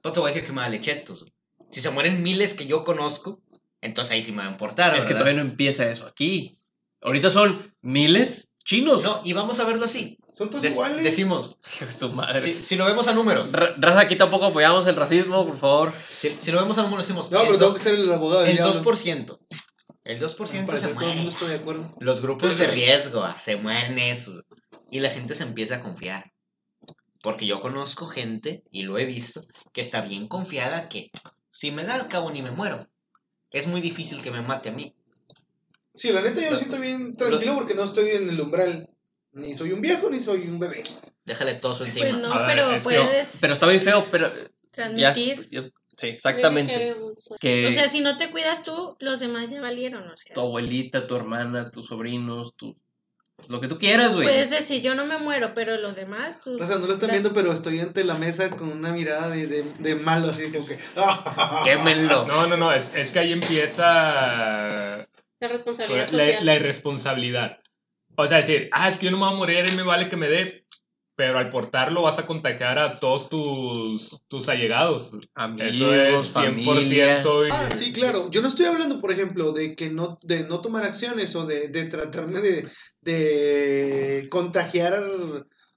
[0.03, 1.25] pues te voy a decir que me vale chetos.
[1.71, 3.41] Si se mueren miles que yo conozco,
[3.81, 6.59] entonces ahí sí me va a importar, Es que todavía no empieza eso aquí.
[7.01, 9.03] Ahorita son miles chinos.
[9.03, 10.19] No, y vamos a verlo así.
[10.35, 11.03] Son todos Dec- iguales.
[11.03, 11.57] decimos,
[11.99, 12.41] Su madre.
[12.43, 15.93] si, si lo vemos a números, Ra- Raza, aquí tampoco apoyamos el racismo, por favor.
[16.17, 18.45] si, si lo vemos a números, decimos, No, el, pero tengo que ser el abogado
[18.45, 18.83] el diablo.
[18.83, 19.39] 2%.
[20.05, 21.31] El 2% Para se muere.
[21.49, 21.91] de acuerdo.
[21.99, 24.43] Los grupos de riesgo, ah, se mueren esos.
[24.91, 26.33] Y la gente se empieza a confiar.
[27.23, 31.11] Porque yo conozco gente, y lo he visto, que está bien confiada que
[31.51, 32.87] si me da al cabo ni me muero.
[33.51, 34.95] Es muy difícil que me mate a mí.
[35.99, 38.89] Sí, la neta yo lo siento bien tranquilo porque no estoy en el umbral.
[39.33, 40.85] Ni soy un viejo ni soy un bebé.
[41.25, 42.07] Déjale todo encima.
[42.09, 44.31] pues no, A ver, pero es puedes Pero está bien feo, pero.
[44.33, 45.49] Ya, transmitir.
[45.51, 45.65] yo-
[45.97, 46.95] sí, exactamente.
[47.41, 50.09] Que O sea, si no te cuidas tú, los demás ya valieron.
[50.09, 52.77] O sea, tu abuelita, tu hermana, tus sobrinos, tu.
[53.49, 54.27] Lo que tú quieras, güey.
[54.27, 56.61] puedes decir, yo no me muero, pero los demás, tú.
[56.61, 59.47] O sea, no lo están viendo, pero estoy ante la mesa con una mirada de,
[59.47, 60.79] de, de malo, así como que.
[61.65, 62.27] Quémenlo.
[62.29, 65.08] No, no, no, es, es que ahí empieza
[65.41, 66.47] La responsabilidad la, social.
[66.47, 67.59] la irresponsabilidad.
[68.17, 70.09] O sea, decir, ah, es que yo no me voy a morir y me vale
[70.09, 70.67] que me dé,
[71.15, 75.13] pero al portarlo vas a contagiar a todos tus, tus allegados.
[75.35, 77.23] Amigos, Eso es 100% familia.
[77.23, 78.29] y- Ah, sí, claro.
[78.31, 81.69] Yo no estoy hablando, por ejemplo, de que no, de no tomar acciones o de,
[81.69, 82.69] de tratarme de,
[83.03, 84.95] de contagiar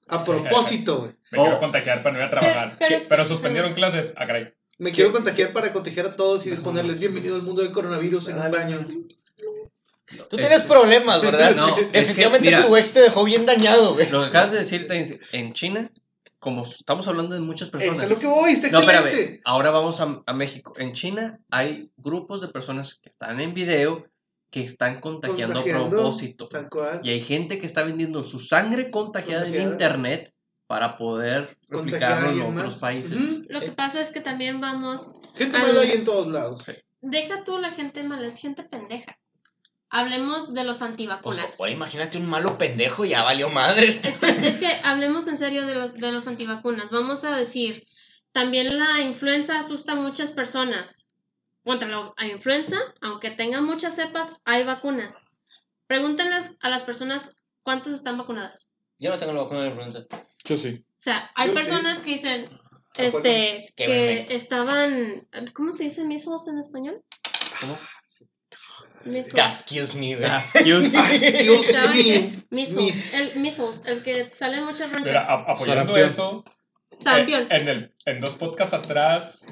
[0.08, 1.14] a propósito.
[1.32, 1.44] Me Oh.
[1.44, 2.76] quiero contagiar para no ir a trabajar.
[2.80, 4.14] pero que- Pero suspendieron clases.
[4.18, 4.52] Ah, caray.
[4.80, 8.40] Me quiero contagiar para contagiar a todos y ponerles bienvenido al mundo del coronavirus en
[8.40, 8.88] un baño.
[10.30, 11.56] Tú tienes problemas, ¿verdad?
[11.56, 14.10] No, es que, mira, tu ex te dejó bien dañado, güey.
[14.10, 15.92] lo que acabas de decir te- en China,
[16.40, 17.98] como estamos hablando de muchas personas.
[17.98, 19.10] Eso es lo que voy, está No, excelente.
[19.12, 19.42] espérame.
[19.46, 20.74] Ahora vamos a, a México.
[20.78, 24.06] En China hay grupos de personas que están en video
[24.50, 26.48] que están contagiando, Contagiando, a propósito.
[26.50, 27.00] Tal cual.
[27.04, 30.34] Y hay gente que está vendiendo su sangre contagiada, en internet
[30.68, 32.76] para poder replicarlo en otros más.
[32.80, 33.12] países.
[33.48, 35.14] Lo que pasa es que también vamos.
[35.36, 36.66] Gente Al- mala hay en todos lados.
[37.02, 39.18] Deja tú la gente mala, es gente pendeja.
[39.94, 41.60] Hablemos de los Pues antivacunas.
[41.60, 44.08] ahora imagínate un malo pendejo, ya valió madre este.
[44.08, 46.92] Es que, es que hablemos en serio de los, de los antivacunas.
[46.92, 47.86] Vamos a decir,
[48.32, 51.08] también la influenza asusta a muchas personas.
[51.66, 55.18] Contra la influenza, aunque tenga muchas cepas, hay vacunas.
[55.88, 58.74] Pregúntenles a las personas cuántas están vacunadas.
[58.98, 60.00] Yo no tengo la vacuna de la influenza.
[60.46, 60.86] Yo sí.
[60.88, 62.46] O sea, hay Yo personas que dicen,
[62.98, 67.04] este, que estaban, ¿cómo se dice measles en español?
[67.60, 67.78] ¿Cómo?
[69.06, 70.30] Excuse me, güey.
[70.30, 72.04] Excuse Ah, Excuse ¿Saben me.
[72.04, 72.40] qué?
[72.50, 75.28] Measles, Mis- el measles, el que salen muchas ronchas.
[75.30, 76.10] a- apoyando Sarampión.
[76.10, 76.44] eso,
[77.00, 77.44] Sarampión.
[77.44, 79.46] eh, en, el, en dos podcasts atrás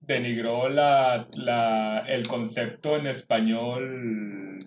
[0.00, 4.58] denigró la, la, el concepto en español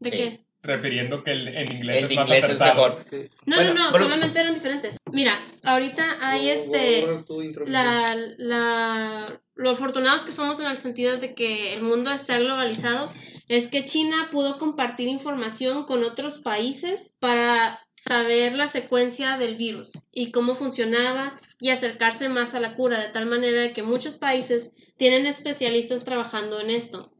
[0.00, 0.16] ¿De Sí.
[0.16, 0.44] qué?
[0.62, 3.04] Refiriendo que el, en inglés El es más inglés es mejor.
[3.44, 4.06] No, Bueno, no, no, bueno.
[4.06, 4.96] solamente eran diferentes.
[5.12, 7.04] Mira, ahorita hay a este...
[7.42, 12.38] intro, la, la, lo afortunados que somos en el sentido de que el mundo está
[12.38, 13.12] globalizado
[13.48, 19.92] es que China pudo compartir información con otros países para saber la secuencia del virus
[20.12, 24.72] y cómo funcionaba y acercarse más a la cura, de tal manera que muchos países
[24.96, 27.12] tienen especialistas trabajando en esto.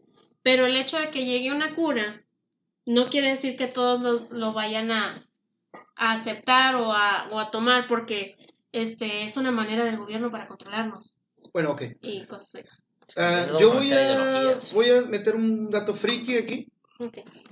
[0.43, 2.23] Pero el hecho de que llegue una cura
[2.85, 5.27] no quiere decir que todos lo, lo vayan a,
[5.97, 8.37] a aceptar o a, o a tomar porque
[8.73, 11.21] este es una manera del gobierno para controlarnos
[11.53, 11.83] Bueno, ok.
[12.03, 12.83] y cosas así.
[13.17, 16.69] Ah, yo voy a, voy a meter un dato friki aquí.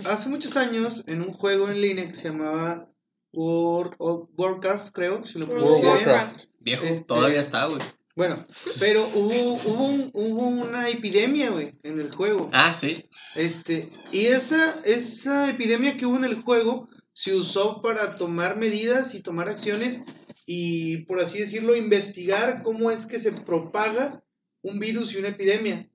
[0.04, 2.88] Hace muchos años, en un juego en línea que se llamaba
[3.32, 5.84] World of Warcraft, creo, si lo World.
[5.84, 6.44] Warcraft.
[6.60, 7.80] Viejo, Este- todavía está, güey.
[8.14, 8.36] Bueno,
[8.78, 12.50] pero hubo, hubo, un- hubo una epidemia, güey, en el juego.
[12.52, 13.08] Ah, sí.
[13.36, 19.14] Este, y esa, esa epidemia que hubo en el juego se usó para tomar medidas
[19.14, 20.04] y tomar acciones
[20.44, 24.22] y, por así decirlo, investigar cómo es que se propaga
[24.62, 25.88] un virus y una epidemia.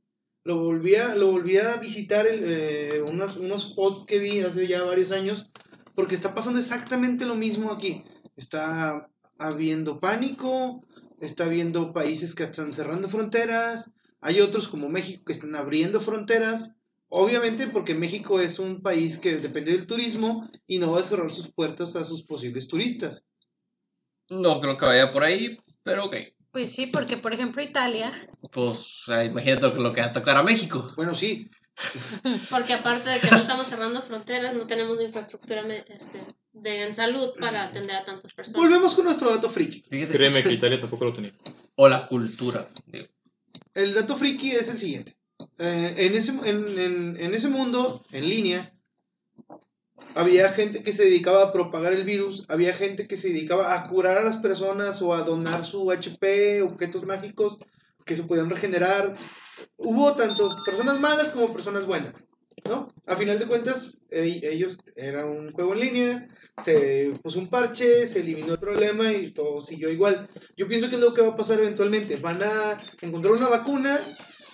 [0.44, 5.12] Lo volví a, lo a visitar eh, unos, unos posts que vi hace ya varios
[5.12, 5.50] años,
[5.96, 8.04] porque está pasando exactamente lo mismo aquí.
[8.36, 10.82] Está habiendo pánico,
[11.20, 16.74] está habiendo países que están cerrando fronteras, hay otros como México que están abriendo fronteras.
[17.10, 21.32] Obviamente porque México es un país que depende del turismo y no va a cerrar
[21.32, 23.26] sus puertas a sus posibles turistas.
[24.30, 26.16] No creo que vaya por ahí, pero ok.
[26.52, 28.12] Pues sí, porque por ejemplo Italia,
[28.52, 30.92] Pues imagínate lo que va a tocar a México.
[30.96, 31.50] Bueno, sí,
[32.50, 36.22] Porque aparte de que no estamos cerrando fronteras, no tenemos infraestructura este,
[36.54, 38.60] de, en salud para atender a tantas personas.
[38.60, 39.84] volvemos con nuestro dato friki.
[39.88, 40.12] Fíjate.
[40.14, 41.34] Créeme que Italia tampoco lo tenía.
[41.76, 42.68] O la cultura.
[42.88, 43.06] digo.
[43.76, 45.16] El dato friki es el siguiente.
[45.60, 48.74] Eh, en, ese, en, en- en ese mundo, en línea,
[50.18, 53.88] había gente que se dedicaba a propagar el virus, había gente que se dedicaba a
[53.88, 57.60] curar a las personas o a donar su HP, objetos mágicos
[58.04, 59.16] que se podían regenerar.
[59.78, 62.28] Hubo tanto personas malas como personas buenas,
[62.68, 62.88] ¿no?
[63.06, 66.28] A final de cuentas, ellos era un juego en línea,
[66.64, 70.28] se puso un parche, se eliminó el problema y todo siguió igual.
[70.56, 72.16] Yo pienso que es lo que va a pasar eventualmente.
[72.16, 74.00] Van a encontrar una vacuna,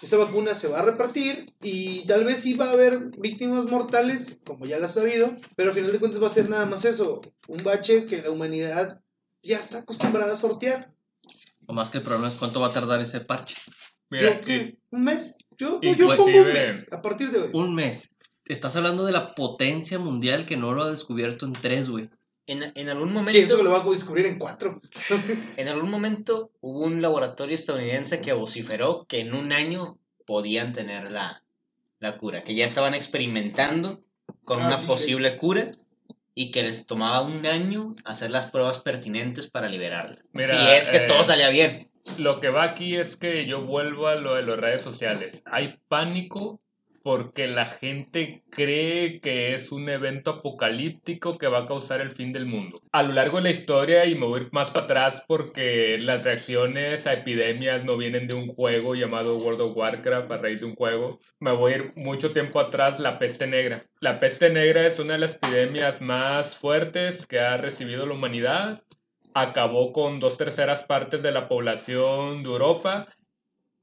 [0.04, 4.40] esa vacuna se va a repartir y tal vez sí va a haber víctimas mortales,
[4.46, 6.86] como ya lo has sabido, pero al final de cuentas va a ser nada más
[6.86, 9.02] eso, un bache que la humanidad
[9.42, 10.94] ya está acostumbrada a sortear.
[11.66, 13.56] O más que el problema es cuánto va a tardar ese parche.
[14.10, 14.56] Mira, Yo, ¿qué?
[14.56, 15.38] y- ¿Un mes?
[15.58, 17.50] Yo, yo, pongo un mes a partir de hoy.
[17.54, 18.16] Un mes.
[18.46, 22.10] Estás hablando de la potencia mundial que no lo ha descubierto en tres, güey.
[22.46, 24.82] En, en algún momento, que lo va a descubrir en cuatro.
[25.58, 31.12] en algún momento hubo un laboratorio estadounidense que vociferó que en un año podían tener
[31.12, 31.44] la,
[32.00, 34.04] la cura, que ya estaban experimentando
[34.44, 35.72] con Ah, una sí, posible cura
[36.36, 40.18] y que les tomaba un año hacer las pruebas pertinentes para liberarla.
[40.34, 41.92] Mira, si es que eh, todo salía bien.
[42.18, 45.44] Lo que va aquí es que yo vuelvo a lo de las redes sociales.
[45.46, 46.62] Hay pánico
[47.04, 52.32] porque la gente cree que es un evento apocalíptico que va a causar el fin
[52.32, 52.78] del mundo.
[52.92, 57.06] A lo largo de la historia, y me voy más para atrás porque las reacciones
[57.06, 60.76] a epidemias no vienen de un juego llamado World of Warcraft a raíz de un
[60.76, 63.86] juego, me voy a ir mucho tiempo atrás, la peste negra.
[64.00, 68.82] La peste negra es una de las epidemias más fuertes que ha recibido la humanidad
[69.34, 73.08] acabó con dos terceras partes de la población de Europa.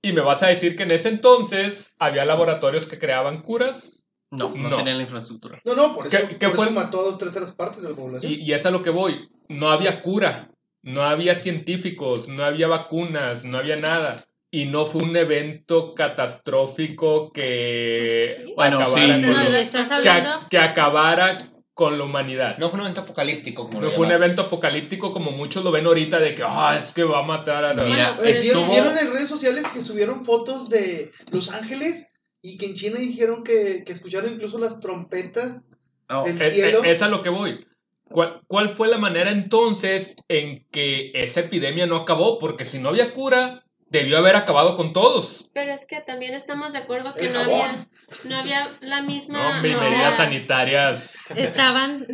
[0.03, 4.03] Y me vas a decir que en ese entonces había laboratorios que creaban curas.
[4.33, 4.77] No, no, No.
[4.77, 5.61] tenían la infraestructura.
[5.65, 6.65] No, no, por eso, ¿Qué- qué por fue?
[6.67, 8.33] eso mató a dos terceras partes de la población.
[8.33, 9.29] Y, y es a lo que voy.
[9.49, 10.51] No había cura,
[10.83, 14.25] no había científicos, no había vacunas, no había nada.
[14.53, 18.53] Y no fue un evento catastrófico que Sí.
[18.57, 18.93] Bueno, sí.
[19.11, 21.39] con no, lo- le estás que, hablando, que acabara
[21.81, 22.59] con la humanidad.
[22.59, 25.71] No fue un evento apocalíptico como No lo fue un evento apocalíptico como muchos lo
[25.71, 27.85] ven ahorita de que ah, es que va a matar a la...
[27.85, 28.75] Mira, Bueno, Eh, ¿Vieron, estuvo...
[28.75, 32.13] vieron en redes sociales que subieron fotos de Los Ángeles
[32.43, 35.63] y que en China dijeron que, que escucharon incluso las trompetas
[36.11, 36.85] No, del Es, cielo?
[36.85, 37.67] es- es a lo que voy.
[38.11, 42.39] ¿Cuál, ¿Cuál fue la manera entonces en que esa epidemia no acabó?
[42.39, 45.49] Porque si no había cura, debió haber acabado con todos.
[45.53, 47.89] Pero es que también estamos de acuerdo que El no había,
[48.25, 49.57] no había la misma...
[49.57, 51.17] No, medidas sea, sanitarias.
[51.37, 52.07] estaban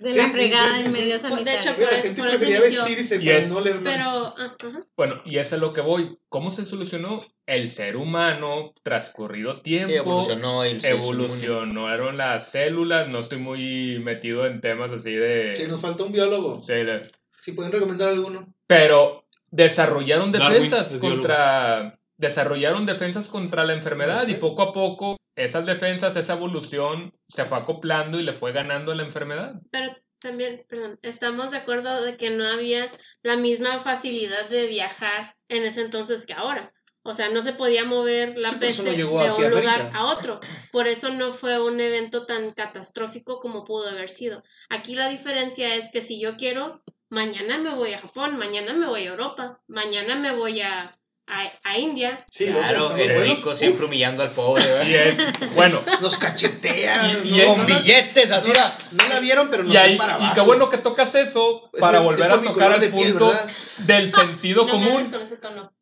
[0.00, 0.92] de Sí, la sí, fregada sí, sí, en sí.
[1.00, 1.60] medio De sanitario.
[1.60, 2.84] hecho, por eso- por eso inició.
[2.84, 3.60] vestirse Y es- no.
[3.62, 4.86] Pero, ah, ajá.
[4.96, 6.18] Bueno, y eso es lo que voy.
[6.28, 7.20] ¿Cómo se solucionó?
[7.46, 10.88] El ser humano, transcurrido tiempo, Evolucionó inmune.
[10.88, 13.08] evolucionaron las células.
[13.08, 15.56] No estoy muy metido en temas así de...
[15.56, 16.62] Sí, nos falta un biólogo.
[16.66, 17.02] de la-
[17.40, 18.54] Si pueden recomendar alguno.
[18.66, 26.16] Pero desarrollaron defensas contra desarrollaron defensas contra la enfermedad y poco a poco esas defensas,
[26.16, 29.54] esa evolución se fue acoplando y le fue ganando la enfermedad.
[29.70, 32.90] Pero también, perdón, estamos de acuerdo de que no había
[33.22, 36.72] la misma facilidad de viajar en ese entonces que ahora.
[37.02, 39.80] O sea, no se podía mover la Sí, peste no de aquí un a lugar
[39.80, 39.98] América.
[39.98, 40.40] a otro.
[40.72, 44.42] Por eso no fue un evento tan catastrófico como pudo haber sido.
[44.68, 48.86] Aquí la diferencia es que si yo quiero, mañana me voy a Japón, mañana me
[48.86, 50.92] voy a Europa, mañana me voy a,
[51.26, 52.24] a, a India.
[52.30, 53.36] Sí, Claro, el buenos.
[53.36, 55.26] rico siempre humillando al pobre, Y ¿verdad?
[55.42, 57.10] es, bueno, Nos cachetea.
[57.24, 58.76] Y- no, y no, Con no, billetes, así era.
[58.92, 61.80] no la vieron, pero no y, ahí, para y qué bueno que tocas eso Es
[61.80, 63.50] para volver es a tocar el de piel, punto ¿verdad?
[63.78, 64.92] del sentido no me común.
[64.92, 65.72] hables con ese tono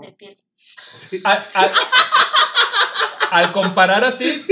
[0.00, 0.36] de piel.
[0.56, 1.20] Sí.
[1.24, 1.70] Al, al-
[3.30, 4.44] al comparar así,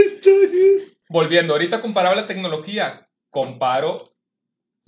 [1.09, 4.10] volviendo, ahorita comparaba la tecnología, comparo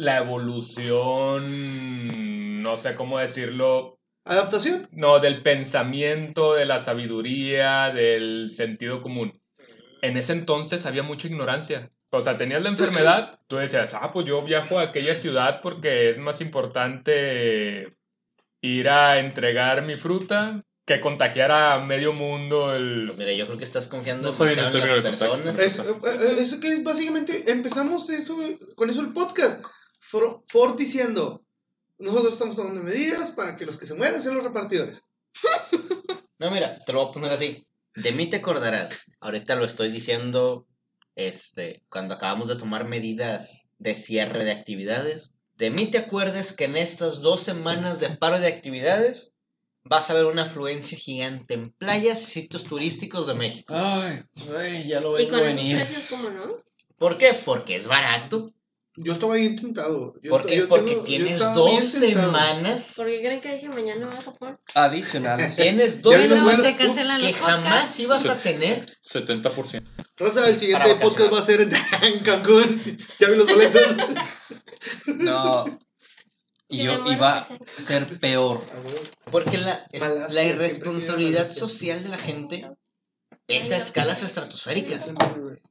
[0.02, 4.88] la evolución, no sé cómo decirlo, ¿Adaptación?
[4.92, 9.40] no, del pensamiento, de la sabiduría, del sentido común.
[10.00, 11.90] En ese entonces había mucha ignorancia.
[12.10, 16.10] O sea, tenías la enfermedad, tú decías, ah, pues yo viajo a aquella ciudad porque
[16.10, 17.96] es más importante
[18.60, 23.12] ir a entregar mi fruta que contagiar a medio mundo el...
[23.16, 25.58] Mira, yo creo que estás confiando No en las personas.
[25.60, 28.36] Es- eh, eh, eso que es básicamente, empezamos eso,
[28.74, 29.64] con eso el podcast.
[30.12, 31.42] For- Ford diciendo,
[31.98, 35.02] nosotros estamos tomando medidas para que los que se mueran sean los repartidores.
[36.38, 37.64] No, mira, te lo voy a poner así.
[37.94, 39.06] De mí te acordarás.
[39.20, 40.66] Ahorita lo estoy diciendo,
[41.14, 45.34] este, cuando acabamos de tomar medidas de cierre de actividades.
[45.56, 49.32] De mí te acuerdas que en estas dos semanas de paro de actividades
[49.84, 53.72] vas a ver una afluencia gigante en playas y sitios turísticos de México.
[53.76, 55.76] Ay, güey, ya lo Y vengo con a esos venir.
[55.76, 56.56] precios, ¿cómo no?
[56.98, 57.34] ¿Por qué?
[57.44, 58.52] Porque es barato.
[58.96, 60.14] Yo estaba bien tentado.
[60.22, 60.56] Yo ¿Por qué?
[60.56, 62.92] yo Porque tengo- tienes dos semanas.
[62.94, 64.58] ¿Por qué creen que dije mañana voy a Japón?
[64.74, 65.56] Adicionales.
[65.56, 68.86] Tienes dos semanas se que jamás ibas a tener.
[69.02, 69.82] 70%.
[70.18, 71.60] Rosa, el siguiente podcast va a ser
[72.02, 72.98] en, Cancún.
[73.18, 73.82] Ya vi los boletos.
[75.06, 75.64] No.
[76.68, 78.60] Y Si yo iba a ser peor.
[79.30, 79.86] Porque la,
[80.30, 82.68] la irresponsabilidad social de la gente
[83.46, 85.14] es a escalas estratosféricas.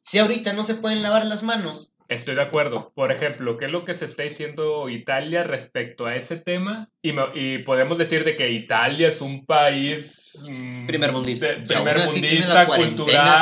[0.01, 2.91] Si ahorita no se pueden lavar las manos, Estoy de acuerdo.
[2.93, 6.89] Por ejemplo, ¿qué es lo que se está diciendo Italia respecto a ese tema?
[7.01, 10.37] Y, me- y podemos decir de que Italia es un país...
[10.47, 10.85] mm,
[11.67, 12.65] de- aún primer mundista,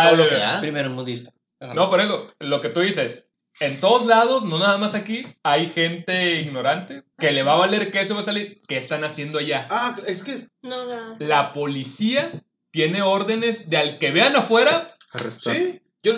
[0.03, 0.39] todo lo que cultural.
[0.55, 0.59] da.
[0.61, 1.31] Primero mundista.
[1.73, 3.29] No, por eso, lo que tú dices,
[3.59, 7.91] en todos lados, no nada más aquí, hay gente ignorante que le va a valer
[7.91, 8.61] que eso va a salir.
[8.67, 9.67] ¿Qué están haciendo allá?
[9.71, 10.85] Ah, es que No,
[11.19, 12.31] La policía
[12.71, 15.55] tiene órdenes de al que vean afuera, Arrestar.
[15.55, 15.81] sí.
[16.03, 16.13] Yo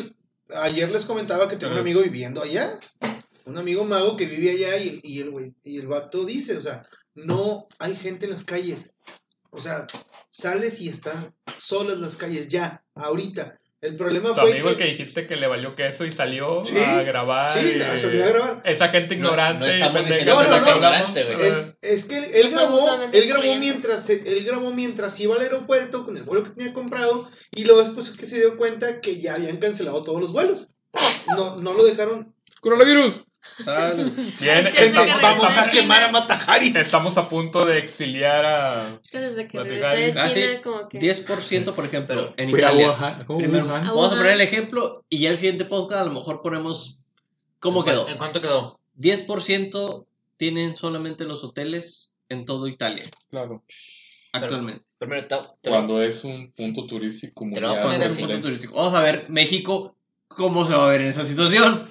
[0.55, 2.79] ayer les comentaba que tengo un amigo viviendo allá.
[3.45, 6.61] Un amigo mago que vive allá y, y el güey, y el vato dice, o
[6.61, 6.83] sea,
[7.15, 8.95] no hay gente en las calles.
[9.49, 9.87] O sea,
[10.29, 13.59] sales y están solas las calles ya, ahorita.
[13.81, 16.63] El problema tu fue amigo que, el que dijiste que le valió queso y salió
[16.63, 17.59] Sí, a grabar.
[17.59, 18.61] sí, y- se olvidó de grabar.
[18.63, 19.59] Esa gente No, ignorante.
[19.65, 20.75] no estamos pendeja diciendo sea hablamos.
[21.17, 21.21] ignorante.
[21.47, 25.41] Él- es que él, él No grabó, él grabó mientras él grabó mientras iba al
[25.41, 29.19] aeropuerto con el vuelo que tenía comprado y luego después que se dio cuenta que
[29.19, 30.69] ya habían cancelado todos los vuelos.
[31.35, 32.35] No, no lo dejaron.
[32.59, 33.25] Coronavirus.
[34.39, 36.73] Bien, Es que estamos, Vamos a quemar a Matajari.
[36.75, 38.99] estamos a punto de exiliar a.
[39.03, 40.61] es que desde que regresé de Ah, China, sí.
[40.63, 40.99] como que...
[40.99, 43.23] 10% por ejemplo Pero en Fui a Italia.
[43.25, 43.65] ¿Cómo Primero?
[43.75, 46.99] Ah, Vamos a poner el ejemplo y ya el siguiente podcast a lo mejor ponemos
[47.59, 48.07] cómo ¿En quedó.
[48.07, 48.79] ¿En cuánto quedó?
[48.99, 50.05] 10%
[50.37, 53.63] tienen solamente los hoteles en todo Italia Claro.
[54.33, 54.85] actualmente.
[54.97, 58.11] Primero, te, te lo- Cuando es un punto turístico Te lo voy a mundial.
[58.11, 58.41] poner así.
[58.41, 58.75] Turístico.
[58.75, 59.95] Vamos a ver México
[60.27, 61.90] cómo se va a ver en esa situación.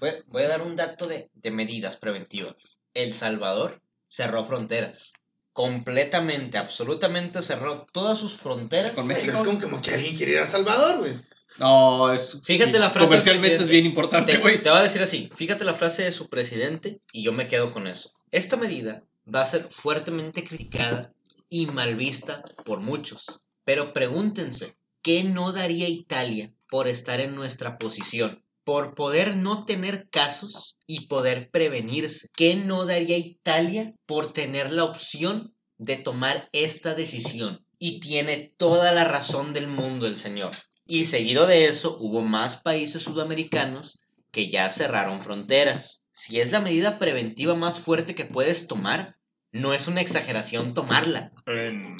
[0.00, 2.80] Voy, voy a dar un dato de, de medidas preventivas.
[2.94, 5.12] El Salvador cerró fronteras.
[5.52, 8.92] Completamente, absolutamente cerró todas sus fronteras.
[8.92, 9.32] Con México.
[9.32, 11.12] es como, como que alguien quiere ir a Salvador, güey.
[11.58, 14.62] No, es Fíjate la frase comercialmente es bien importante, Te, güey.
[14.62, 17.72] te voy a decir así, fíjate la frase de su presidente y yo me quedo
[17.72, 18.12] con eso.
[18.30, 21.12] Esta medida va a ser fuertemente criticada
[21.48, 23.42] y mal vista por muchos.
[23.64, 28.42] Pero pregúntense, ¿qué no daría Italia por estar en nuestra posición?
[28.70, 32.28] Por poder no tener casos y poder prevenirse.
[32.36, 37.66] ¿Qué no daría Italia por tener la opción de tomar esta decisión?
[37.78, 40.52] Y tiene toda la razón del mundo el señor.
[40.86, 43.98] Y seguido de eso, hubo más países sudamericanos
[44.30, 46.04] que ya cerraron fronteras.
[46.12, 49.16] Si es la medida preventiva más fuerte que puedes tomar,
[49.50, 51.32] no es una exageración tomarla.
[51.46, 51.96] En,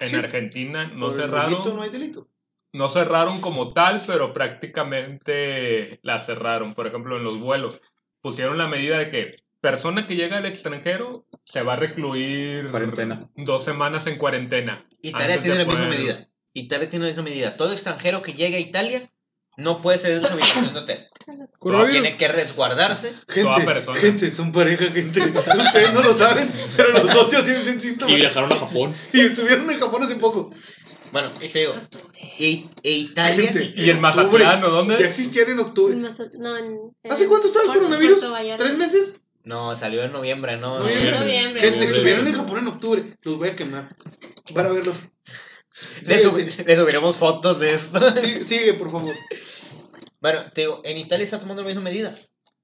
[0.00, 0.16] en Sí.
[0.16, 1.50] Argentina no Por cerraron.
[1.52, 2.28] delito no hay delito.
[2.76, 6.74] No cerraron como tal, pero prácticamente la cerraron.
[6.74, 7.80] Por ejemplo, en los vuelos
[8.20, 13.18] pusieron la medida de que persona que llega al extranjero se va a recluir Cuarentena.
[13.36, 14.86] dos semanas en cuarentena.
[15.02, 16.28] Italia tiene la misma medida.
[16.52, 17.56] Italia tiene la misma medida.
[17.56, 19.10] Todo extranjero que llegue a Italia
[19.56, 21.06] no puede salir de su habitación de hotel.
[21.90, 23.12] Tiene que resguardarse.
[23.26, 23.98] Toda Gente, persona.
[23.98, 25.20] gente, son pareja, gente.
[25.20, 28.12] Ustedes no lo saben, pero los socios tienen síntomas.
[28.14, 28.94] Y viajaron a Japón.
[29.14, 30.52] Y estuvieron en Japón hace poco.
[31.16, 31.72] Bueno, y te digo,
[32.38, 33.50] e, e Italia.
[33.50, 34.94] Gente, ¿Y en Mazatlán o Ya dónde?
[35.06, 35.94] existían en octubre.
[35.94, 36.76] En Mazat- no, en-
[37.10, 38.20] ¿Hace en cuánto estaba el Puerto- coronavirus?
[38.20, 38.56] Puerto.
[38.58, 39.22] ¿Tres meses?
[39.42, 40.78] No, salió en noviembre, ¿no?
[40.78, 41.08] Noviembre.
[41.08, 41.60] En noviembre.
[41.62, 43.04] Gente, estuvieron en Japón en octubre.
[43.22, 43.96] Los voy a quemar.
[44.54, 45.04] Para verlos.
[46.02, 47.98] Le, Sigue, subi- le subiremos fotos de esto.
[48.20, 49.14] sigue, sigue, por favor.
[50.20, 52.14] Bueno, te digo, en Italia está tomando la misma medida.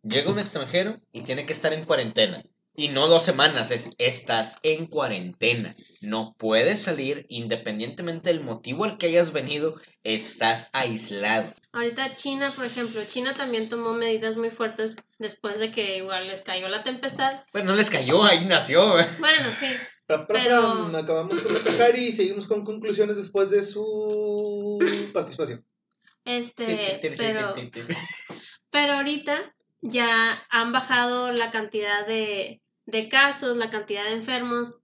[0.03, 2.37] Llega un extranjero y tiene que estar en cuarentena.
[2.75, 5.75] Y no dos semanas, es estás en cuarentena.
[6.01, 11.53] No puedes salir independientemente del motivo al que hayas venido, estás aislado.
[11.73, 16.41] Ahorita China, por ejemplo, China también tomó medidas muy fuertes después de que igual les
[16.41, 17.45] cayó la tempestad.
[17.53, 18.99] Bueno, no les cayó, ahí nació.
[18.99, 19.07] ¿eh?
[19.19, 19.67] Bueno, sí.
[20.29, 24.79] Pero- Acabamos con Matajari y seguimos con conclusiones después de su
[25.13, 25.65] participación.
[26.25, 27.55] Este, pero,
[28.71, 34.81] pero ahorita ya han bajado la cantidad de, de casos, la cantidad de enfermos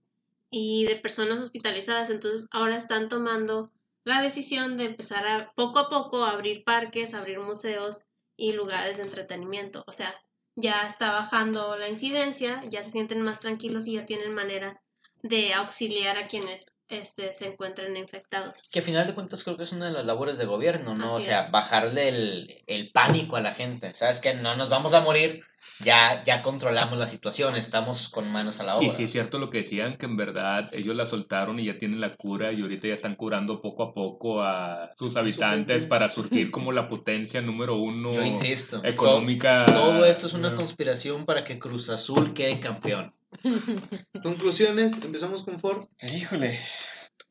[0.51, 2.11] y de personas hospitalizadas.
[2.11, 3.71] Entonces ahora están tomando
[4.05, 8.97] la decisión de empezar a poco a poco a abrir parques, abrir museos y lugares
[8.97, 9.85] de entretenimiento.
[9.87, 10.15] O sea,
[10.57, 14.81] ya está bajando la incidencia, ya se sienten más tranquilos y ya tienen manera
[15.23, 18.71] de auxiliar a quienes este, se encuentren infectados.
[18.73, 21.15] Que a final de cuentas creo que es una de las labores de gobierno, ¿no?
[21.15, 21.51] o sea, es.
[21.51, 23.95] bajarle el, el pánico a la gente.
[23.95, 25.45] ¿Sabes que No nos vamos a morir,
[25.85, 28.87] ya, ya controlamos la situación, estamos con manos a la obra.
[28.87, 31.79] Y sí es cierto lo que decían, que en verdad ellos la soltaron y ya
[31.79, 36.09] tienen la cura y ahorita ya están curando poco a poco a sus habitantes para
[36.09, 38.81] surgir como la potencia número uno Yo insisto.
[38.85, 39.65] económica.
[39.67, 43.13] Todo, todo esto es una conspiración para que Cruz Azul quede campeón.
[44.23, 45.87] Conclusiones, empezamos con Ford.
[46.03, 46.59] Híjole.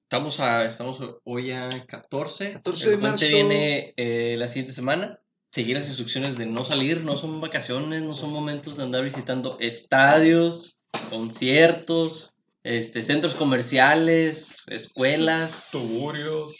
[0.03, 2.53] Estamos, a, estamos hoy a 14.
[2.53, 3.35] 14 El de puente marzo.
[3.35, 5.19] viene eh, la siguiente semana.
[5.57, 9.57] Seguir las instrucciones de no salir, no son vacaciones, no son momentos de andar visitando
[9.59, 10.77] estadios,
[11.09, 15.69] conciertos, este, centros comerciales, escuelas.
[15.71, 16.53] Tuburios,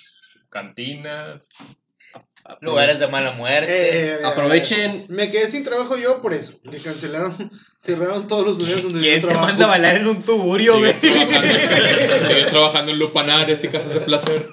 [0.50, 1.44] cantinas.
[2.60, 4.14] Lugares de mala muerte.
[4.16, 5.06] Eh, Aprovechen.
[5.10, 6.58] Me quedé sin trabajo yo por eso.
[6.64, 7.36] Le cancelaron,
[7.80, 9.46] cerraron todos los lugares donde ¿Quién yo te trabajo.
[9.46, 10.92] manda a bailar en un tuburio, güey?
[10.94, 14.48] Sigues trabajando, trabajando en lupanares y casas de placer.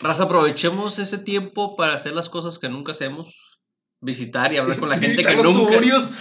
[0.00, 3.58] Raza, aprovechemos ese tiempo para hacer las cosas que nunca hacemos.
[4.00, 5.70] Visitar y hablar con la gente que los nunca.
[5.72, 6.12] tuburios.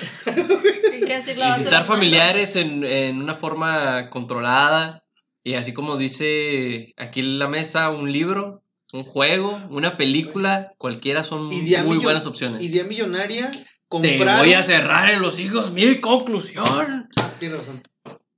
[0.96, 5.04] Visitar familiares en, en una forma controlada.
[5.44, 8.64] Y así como dice aquí en la mesa, un libro,
[8.94, 12.64] un juego, una película, cualquiera son muy buenas opciones.
[12.64, 13.52] Idea millonaria.
[13.52, 14.40] Te Comprar.
[14.40, 15.72] voy a cerrar en los hijos.
[15.72, 17.08] Mi conclusión.
[17.38, 17.84] Tienes razón.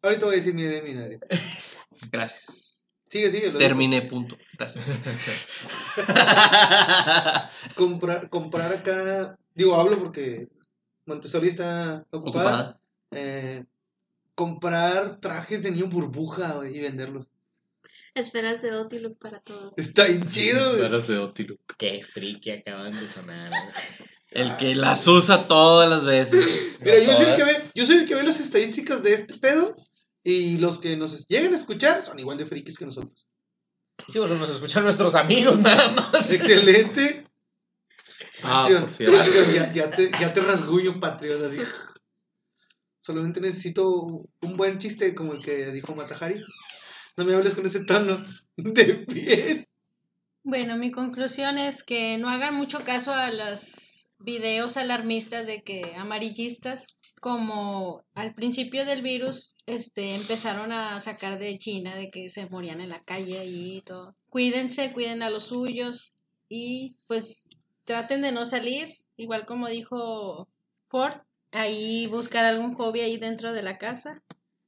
[0.02, 1.20] Ahorita voy a decir mi idea millonaria.
[2.12, 2.67] Gracias.
[3.10, 3.52] Sigue, sigue.
[3.52, 4.38] lo Terminé, punto.
[4.58, 4.86] Gracias.
[7.76, 9.38] comprar, comprar acá.
[9.56, 10.48] Digo, hablo porque
[11.06, 12.46] Montessori está ocupada.
[12.46, 12.80] Ocupada.
[13.12, 13.66] Eh,
[14.36, 17.28] comprar trajes de niño burbuja güey, y venderlos.
[18.14, 19.78] Esferas de Otiluc para todos.
[19.78, 20.86] Está bien chido, güey.
[20.86, 21.60] Eras de Otiluc.
[21.78, 23.52] Qué friki acaban de sonar.
[24.32, 26.46] El que las usa todas las veces.
[26.82, 29.14] Mira, No yo soy, el que ve, yo soy el que ve las estadísticas de
[29.14, 29.76] este pedo.
[30.30, 33.30] Y los que nos lleguen a escuchar son igual de frikis que nosotros.
[34.12, 36.34] Sí, bueno, nos escuchan nuestros amigos nada más.
[36.34, 37.24] Excelente.
[38.44, 39.18] Ah, Patreon, por cierto.
[39.18, 41.60] Patreon, ya, ya te, ya te rasguño, Patreon, así.
[43.00, 46.36] Solamente necesito un buen chiste como el que dijo Matajari.
[47.16, 48.22] No me hables con ese tono
[48.58, 49.66] de piel.
[50.44, 55.96] Bueno, mi conclusión es que no hagan mucho caso a los videos alarmistas de que
[55.96, 56.88] amarillistas,
[57.22, 62.82] como al principio del virus, este, empezaron a sacar de China de que se morían
[62.82, 64.16] en la calle y todo.
[64.30, 66.16] Cuídense, cuiden a los suyos
[66.50, 67.50] y pues
[67.84, 70.48] traten de no salir, igual como dijo
[70.90, 74.24] Ford, ahí buscar algún hobby ahí dentro de la casa.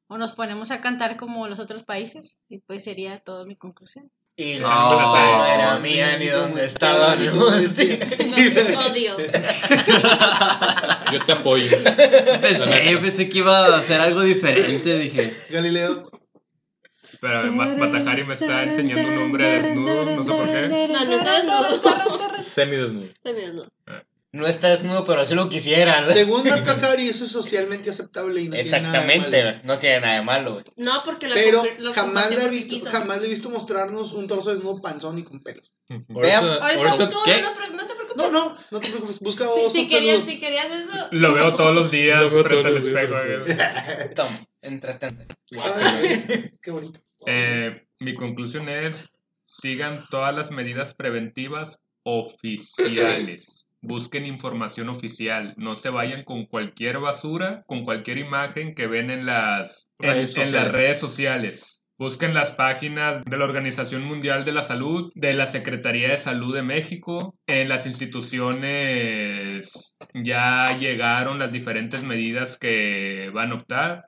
[0.07, 2.39] O nos ponemos a cantar como los otros países.
[2.47, 4.11] Y pues sería toda mi conclusión.
[4.41, 7.99] Y No, la no era sí, mía ni dónde estaba, ni estoy.
[8.89, 9.17] Odio.
[11.11, 11.69] Yo te apoyo.
[12.41, 14.97] Pensé, pensé que iba a hacer algo diferente.
[14.97, 16.09] Dije, Galileo.
[17.19, 20.67] Pero Ma- Matajari me está enseñando un hombre desnudo, no sé por qué.
[20.69, 22.41] No, no está desnudo.
[22.41, 23.07] Semidesnudo.
[23.25, 23.67] Desnudo.
[24.31, 26.01] No está desnudo, pero así lo quisiera.
[26.01, 26.11] ¿no?
[26.11, 29.27] Según Matajari, eso es socialmente aceptable y no tiene nada de malo.
[29.27, 30.63] Exactamente, no tiene nada de malo.
[30.77, 32.91] No, porque la Pero lo jamás le, he visto, quiso.
[32.91, 35.73] jamás le he visto mostrarnos un torso desnudo panzón y con pelos.
[36.09, 37.41] Vean, Ahorita ahorita- busco ¿qué?
[37.41, 38.17] no, no te preocupes.
[38.17, 39.19] No, no, no te preocupes.
[39.19, 41.07] Busca Si, osos si querías, si querías eso.
[41.11, 44.13] Lo veo todos los días Lo veo frente todos al espejo.
[44.15, 44.27] Tom,
[44.61, 45.25] entretente.
[46.61, 46.99] Qué bonito.
[47.25, 49.09] Eh, mi conclusión es,
[49.45, 53.68] sigan todas las medidas preventivas oficiales.
[53.81, 55.53] Busquen información oficial.
[55.57, 60.51] No se vayan con cualquier basura, con cualquier imagen que ven en las, Redes en
[60.51, 61.79] las redes sociales.
[61.99, 66.55] Busquen las páginas de la Organización Mundial de la Salud, de la Secretaría de Salud
[66.55, 67.35] de México.
[67.45, 74.05] En las instituciones ya llegaron las diferentes medidas que van a optar.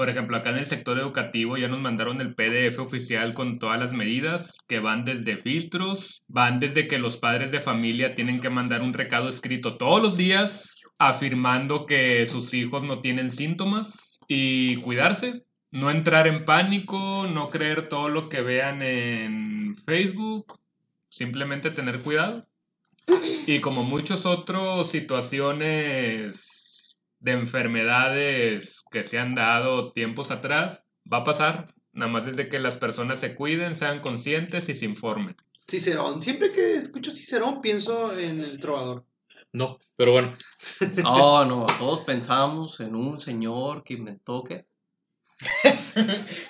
[0.00, 3.78] Por ejemplo, acá en el sector educativo ya nos mandaron el PDF oficial con todas
[3.78, 8.48] las medidas que van desde filtros, van desde que los padres de familia tienen que
[8.48, 14.76] mandar un recado escrito todos los días afirmando que sus hijos no tienen síntomas y
[14.76, 20.58] cuidarse, no entrar en pánico, no creer todo lo que vean en Facebook,
[21.10, 22.46] simplemente tener cuidado.
[23.46, 26.59] Y como muchos otros situaciones
[27.20, 31.66] de enfermedades que se han dado tiempos atrás, va a pasar.
[31.92, 35.34] Nada más desde que las personas se cuiden, sean conscientes y se informen.
[35.68, 36.22] Cicerón.
[36.22, 39.04] Siempre que escucho Cicerón pienso en el trovador.
[39.52, 40.36] No, pero bueno.
[41.02, 44.66] No, no, todos pensamos en un señor que inventó que.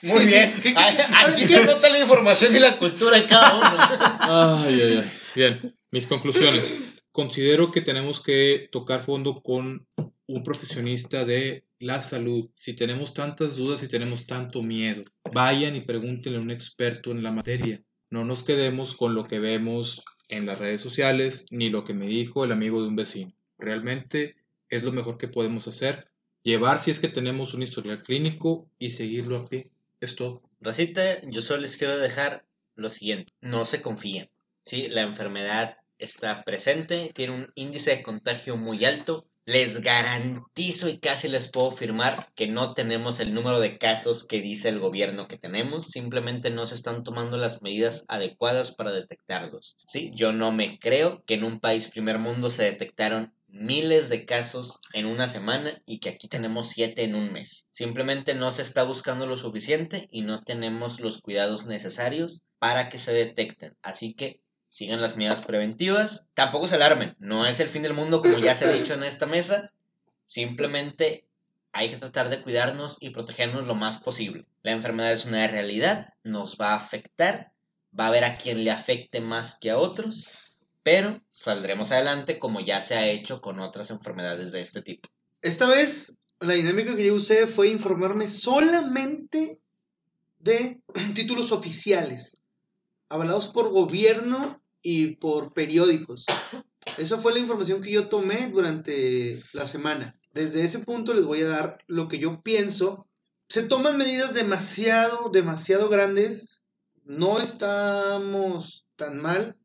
[0.02, 0.52] Muy Sí, bien.
[0.52, 0.60] sí.
[0.62, 4.64] ¿Qué- qué- A- Aquí se nota la información y la cultura de cada uno.
[4.64, 5.12] Ay, ay, ay.
[5.34, 6.72] Bien, mis conclusiones.
[7.12, 9.86] Considero que tenemos que tocar fondo con
[10.30, 12.50] un profesionista de la salud.
[12.54, 17.22] Si tenemos tantas dudas y tenemos tanto miedo, vayan y pregúntenle a un experto en
[17.22, 17.82] la materia.
[18.10, 22.06] No nos quedemos con lo que vemos en las redes sociales ni lo que me
[22.06, 23.32] dijo el amigo de un vecino.
[23.58, 24.36] Realmente
[24.68, 26.08] es lo mejor que podemos hacer.
[26.42, 29.70] Llevar si es que tenemos un historial clínico y seguirlo a pie.
[30.00, 30.42] Es todo.
[30.60, 33.32] Rosita, yo solo les quiero dejar lo siguiente.
[33.40, 34.30] No se confíen.
[34.64, 34.88] ¿sí?
[34.88, 39.26] La enfermedad está presente, tiene un índice de contagio muy alto.
[39.46, 44.40] Les garantizo y casi les puedo afirmar que no tenemos el número de casos que
[44.40, 45.88] dice el gobierno que tenemos.
[45.88, 49.76] Simplemente no se están tomando las medidas adecuadas para detectarlos.
[49.86, 50.12] ¿sí?
[50.14, 54.80] Yo no me creo que en un país primer mundo se detectaron miles de casos
[54.92, 57.66] en una semana y que aquí tenemos siete en un mes.
[57.70, 62.98] Simplemente no se está buscando lo suficiente y no tenemos los cuidados necesarios para que
[62.98, 63.76] se detecten.
[63.82, 64.40] Así que
[64.70, 66.26] sigan las medidas preventivas.
[66.32, 69.02] Tampoco se alarmen, no es el fin del mundo como ya se ha dicho en
[69.02, 69.74] esta mesa.
[70.24, 71.26] Simplemente
[71.72, 74.46] hay que tratar de cuidarnos y protegernos lo más posible.
[74.62, 77.52] La enfermedad es una realidad, nos va a afectar,
[77.98, 80.28] va a haber a quien le afecte más que a otros,
[80.82, 85.08] pero saldremos adelante como ya se ha hecho con otras enfermedades de este tipo.
[85.42, 89.60] Esta vez la dinámica que yo usé fue informarme solamente
[90.38, 90.80] de
[91.14, 92.42] títulos oficiales,
[93.08, 96.24] avalados por gobierno y por periódicos.
[96.98, 100.18] Esa fue la información que yo tomé durante la semana.
[100.32, 103.08] Desde ese punto les voy a dar lo que yo pienso.
[103.48, 106.62] Se toman medidas demasiado, demasiado grandes.
[107.04, 109.56] No estamos tan mal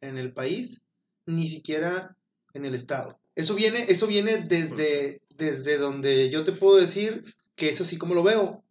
[0.00, 0.82] en el país,
[1.26, 2.16] ni siquiera
[2.54, 3.20] en el estado.
[3.34, 7.22] Eso viene, eso viene desde, desde donde yo te puedo decir
[7.54, 8.64] que es así como lo veo.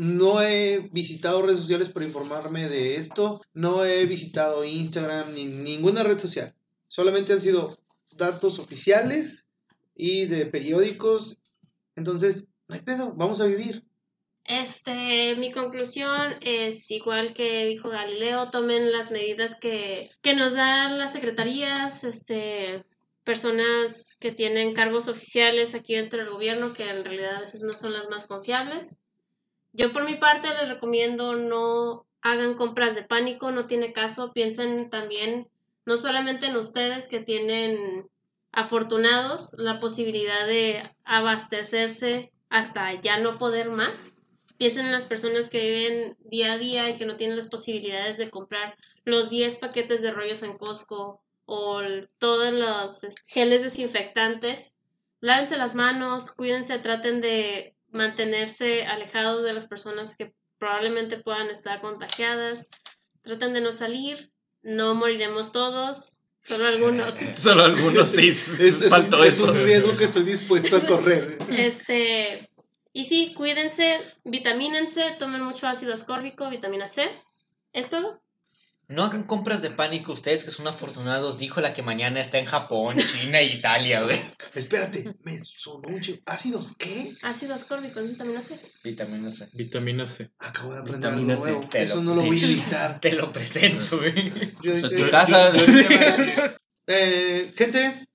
[0.00, 3.42] No he visitado redes sociales para informarme de esto.
[3.52, 6.54] No he visitado Instagram ni ninguna red social.
[6.88, 7.78] Solamente han sido
[8.16, 9.46] datos oficiales
[9.94, 11.36] y de periódicos.
[11.96, 13.84] Entonces, no hay pedo, vamos a vivir.
[14.46, 20.98] Este, mi conclusión es igual que dijo Galileo, tomen las medidas que, que nos dan
[20.98, 22.86] las secretarías, este,
[23.22, 27.74] personas que tienen cargos oficiales aquí dentro del gobierno, que en realidad a veces no
[27.74, 28.96] son las más confiables.
[29.72, 34.90] Yo por mi parte les recomiendo no hagan compras de pánico, no tiene caso, piensen
[34.90, 35.48] también
[35.86, 38.08] no solamente en ustedes que tienen
[38.52, 44.12] afortunados la posibilidad de abastecerse hasta ya no poder más.
[44.58, 48.18] Piensen en las personas que viven día a día y que no tienen las posibilidades
[48.18, 51.80] de comprar los 10 paquetes de rollos en Costco o
[52.18, 54.74] todos los geles desinfectantes.
[55.20, 61.80] Lávense las manos, cuídense, traten de mantenerse alejados de las personas que probablemente puedan estar
[61.80, 62.68] contagiadas.
[63.22, 64.30] Traten de no salir,
[64.62, 67.14] no moriremos todos, solo algunos.
[67.36, 69.52] Solo algunos sí Es, es faltó un, es eso.
[69.52, 71.38] un riesgo que estoy dispuesto a correr.
[71.50, 72.48] Este,
[72.92, 77.10] y sí, cuídense, vitamínense, tomen mucho ácido ascórbico, vitamina C.
[77.72, 78.20] ¿Es todo?
[78.90, 82.44] No hagan compras de pánico ustedes que son afortunados, dijo la que mañana está en
[82.44, 84.20] Japón, China e Italia, güey.
[84.54, 86.20] Espérate, me sonó un chico.
[86.26, 87.08] ¿Ácidos qué?
[87.22, 88.58] Ácido ascórbico, es vitamina C.
[88.82, 89.48] Vitamina C.
[89.54, 90.30] Vitamina C.
[90.40, 91.68] Acabo de aprender Vitamina algo C, nuevo.
[91.70, 93.00] te Eso lo- no lo voy a editar.
[93.00, 94.12] Te lo presento, güey.
[94.62, 95.52] Yo- yo- yo- casa.
[96.92, 98.08] Eh, gente,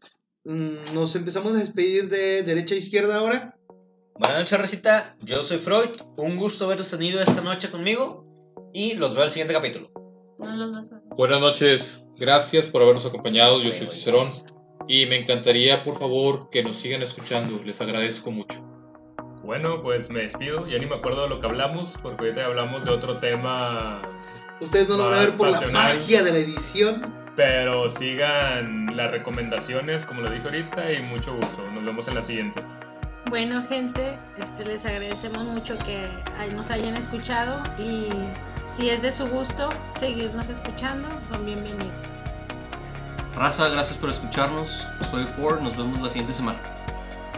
[0.43, 3.57] mm, nos empezamos a despedir de derecha a izquierda ahora.
[4.15, 5.15] Buenas noches, Recita.
[5.21, 5.91] Yo soy Freud.
[6.17, 8.25] Un gusto haberos tenido esta noche conmigo.
[8.73, 9.93] Y los veo al siguiente capítulo.
[10.39, 11.03] No los vas a ver.
[11.15, 13.61] Buenas noches, gracias por habernos acompañado.
[13.61, 14.29] Yo soy Cicerón
[14.87, 17.59] y me encantaría, por favor, que nos sigan escuchando.
[17.63, 18.61] Les agradezco mucho.
[19.43, 20.67] Bueno, pues me despido.
[20.67, 24.01] Ya ni me acuerdo de lo que hablamos, porque ahorita hablamos de otro tema.
[24.59, 27.25] Ustedes no lo van a ver por la magia de la edición.
[27.35, 31.69] Pero sigan las recomendaciones, como lo dije ahorita, y mucho gusto.
[31.71, 32.61] Nos vemos en la siguiente.
[33.29, 36.09] Bueno, gente, este, les agradecemos mucho que
[36.53, 38.07] nos hayan escuchado y
[38.75, 42.07] si es de su gusto seguirnos escuchando, son bienvenidos.
[43.33, 44.85] Raza, gracias por escucharnos.
[45.09, 46.59] Soy Ford, nos vemos la siguiente semana.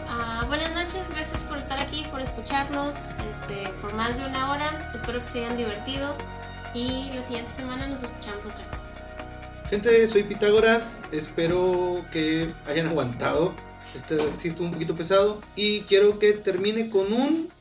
[0.10, 2.96] Ah, buenas noches, gracias por estar aquí, por escucharnos
[3.34, 4.92] este, por más de una hora.
[4.96, 6.16] Espero que se hayan divertido
[6.74, 8.94] y la siguiente semana nos escuchamos otra vez.
[9.70, 11.04] Gente, soy Pitágoras.
[11.12, 13.54] Espero que hayan aguantado.
[13.96, 15.42] Este sí estuvo un poquito pesado.
[15.56, 17.52] Y quiero que termine con un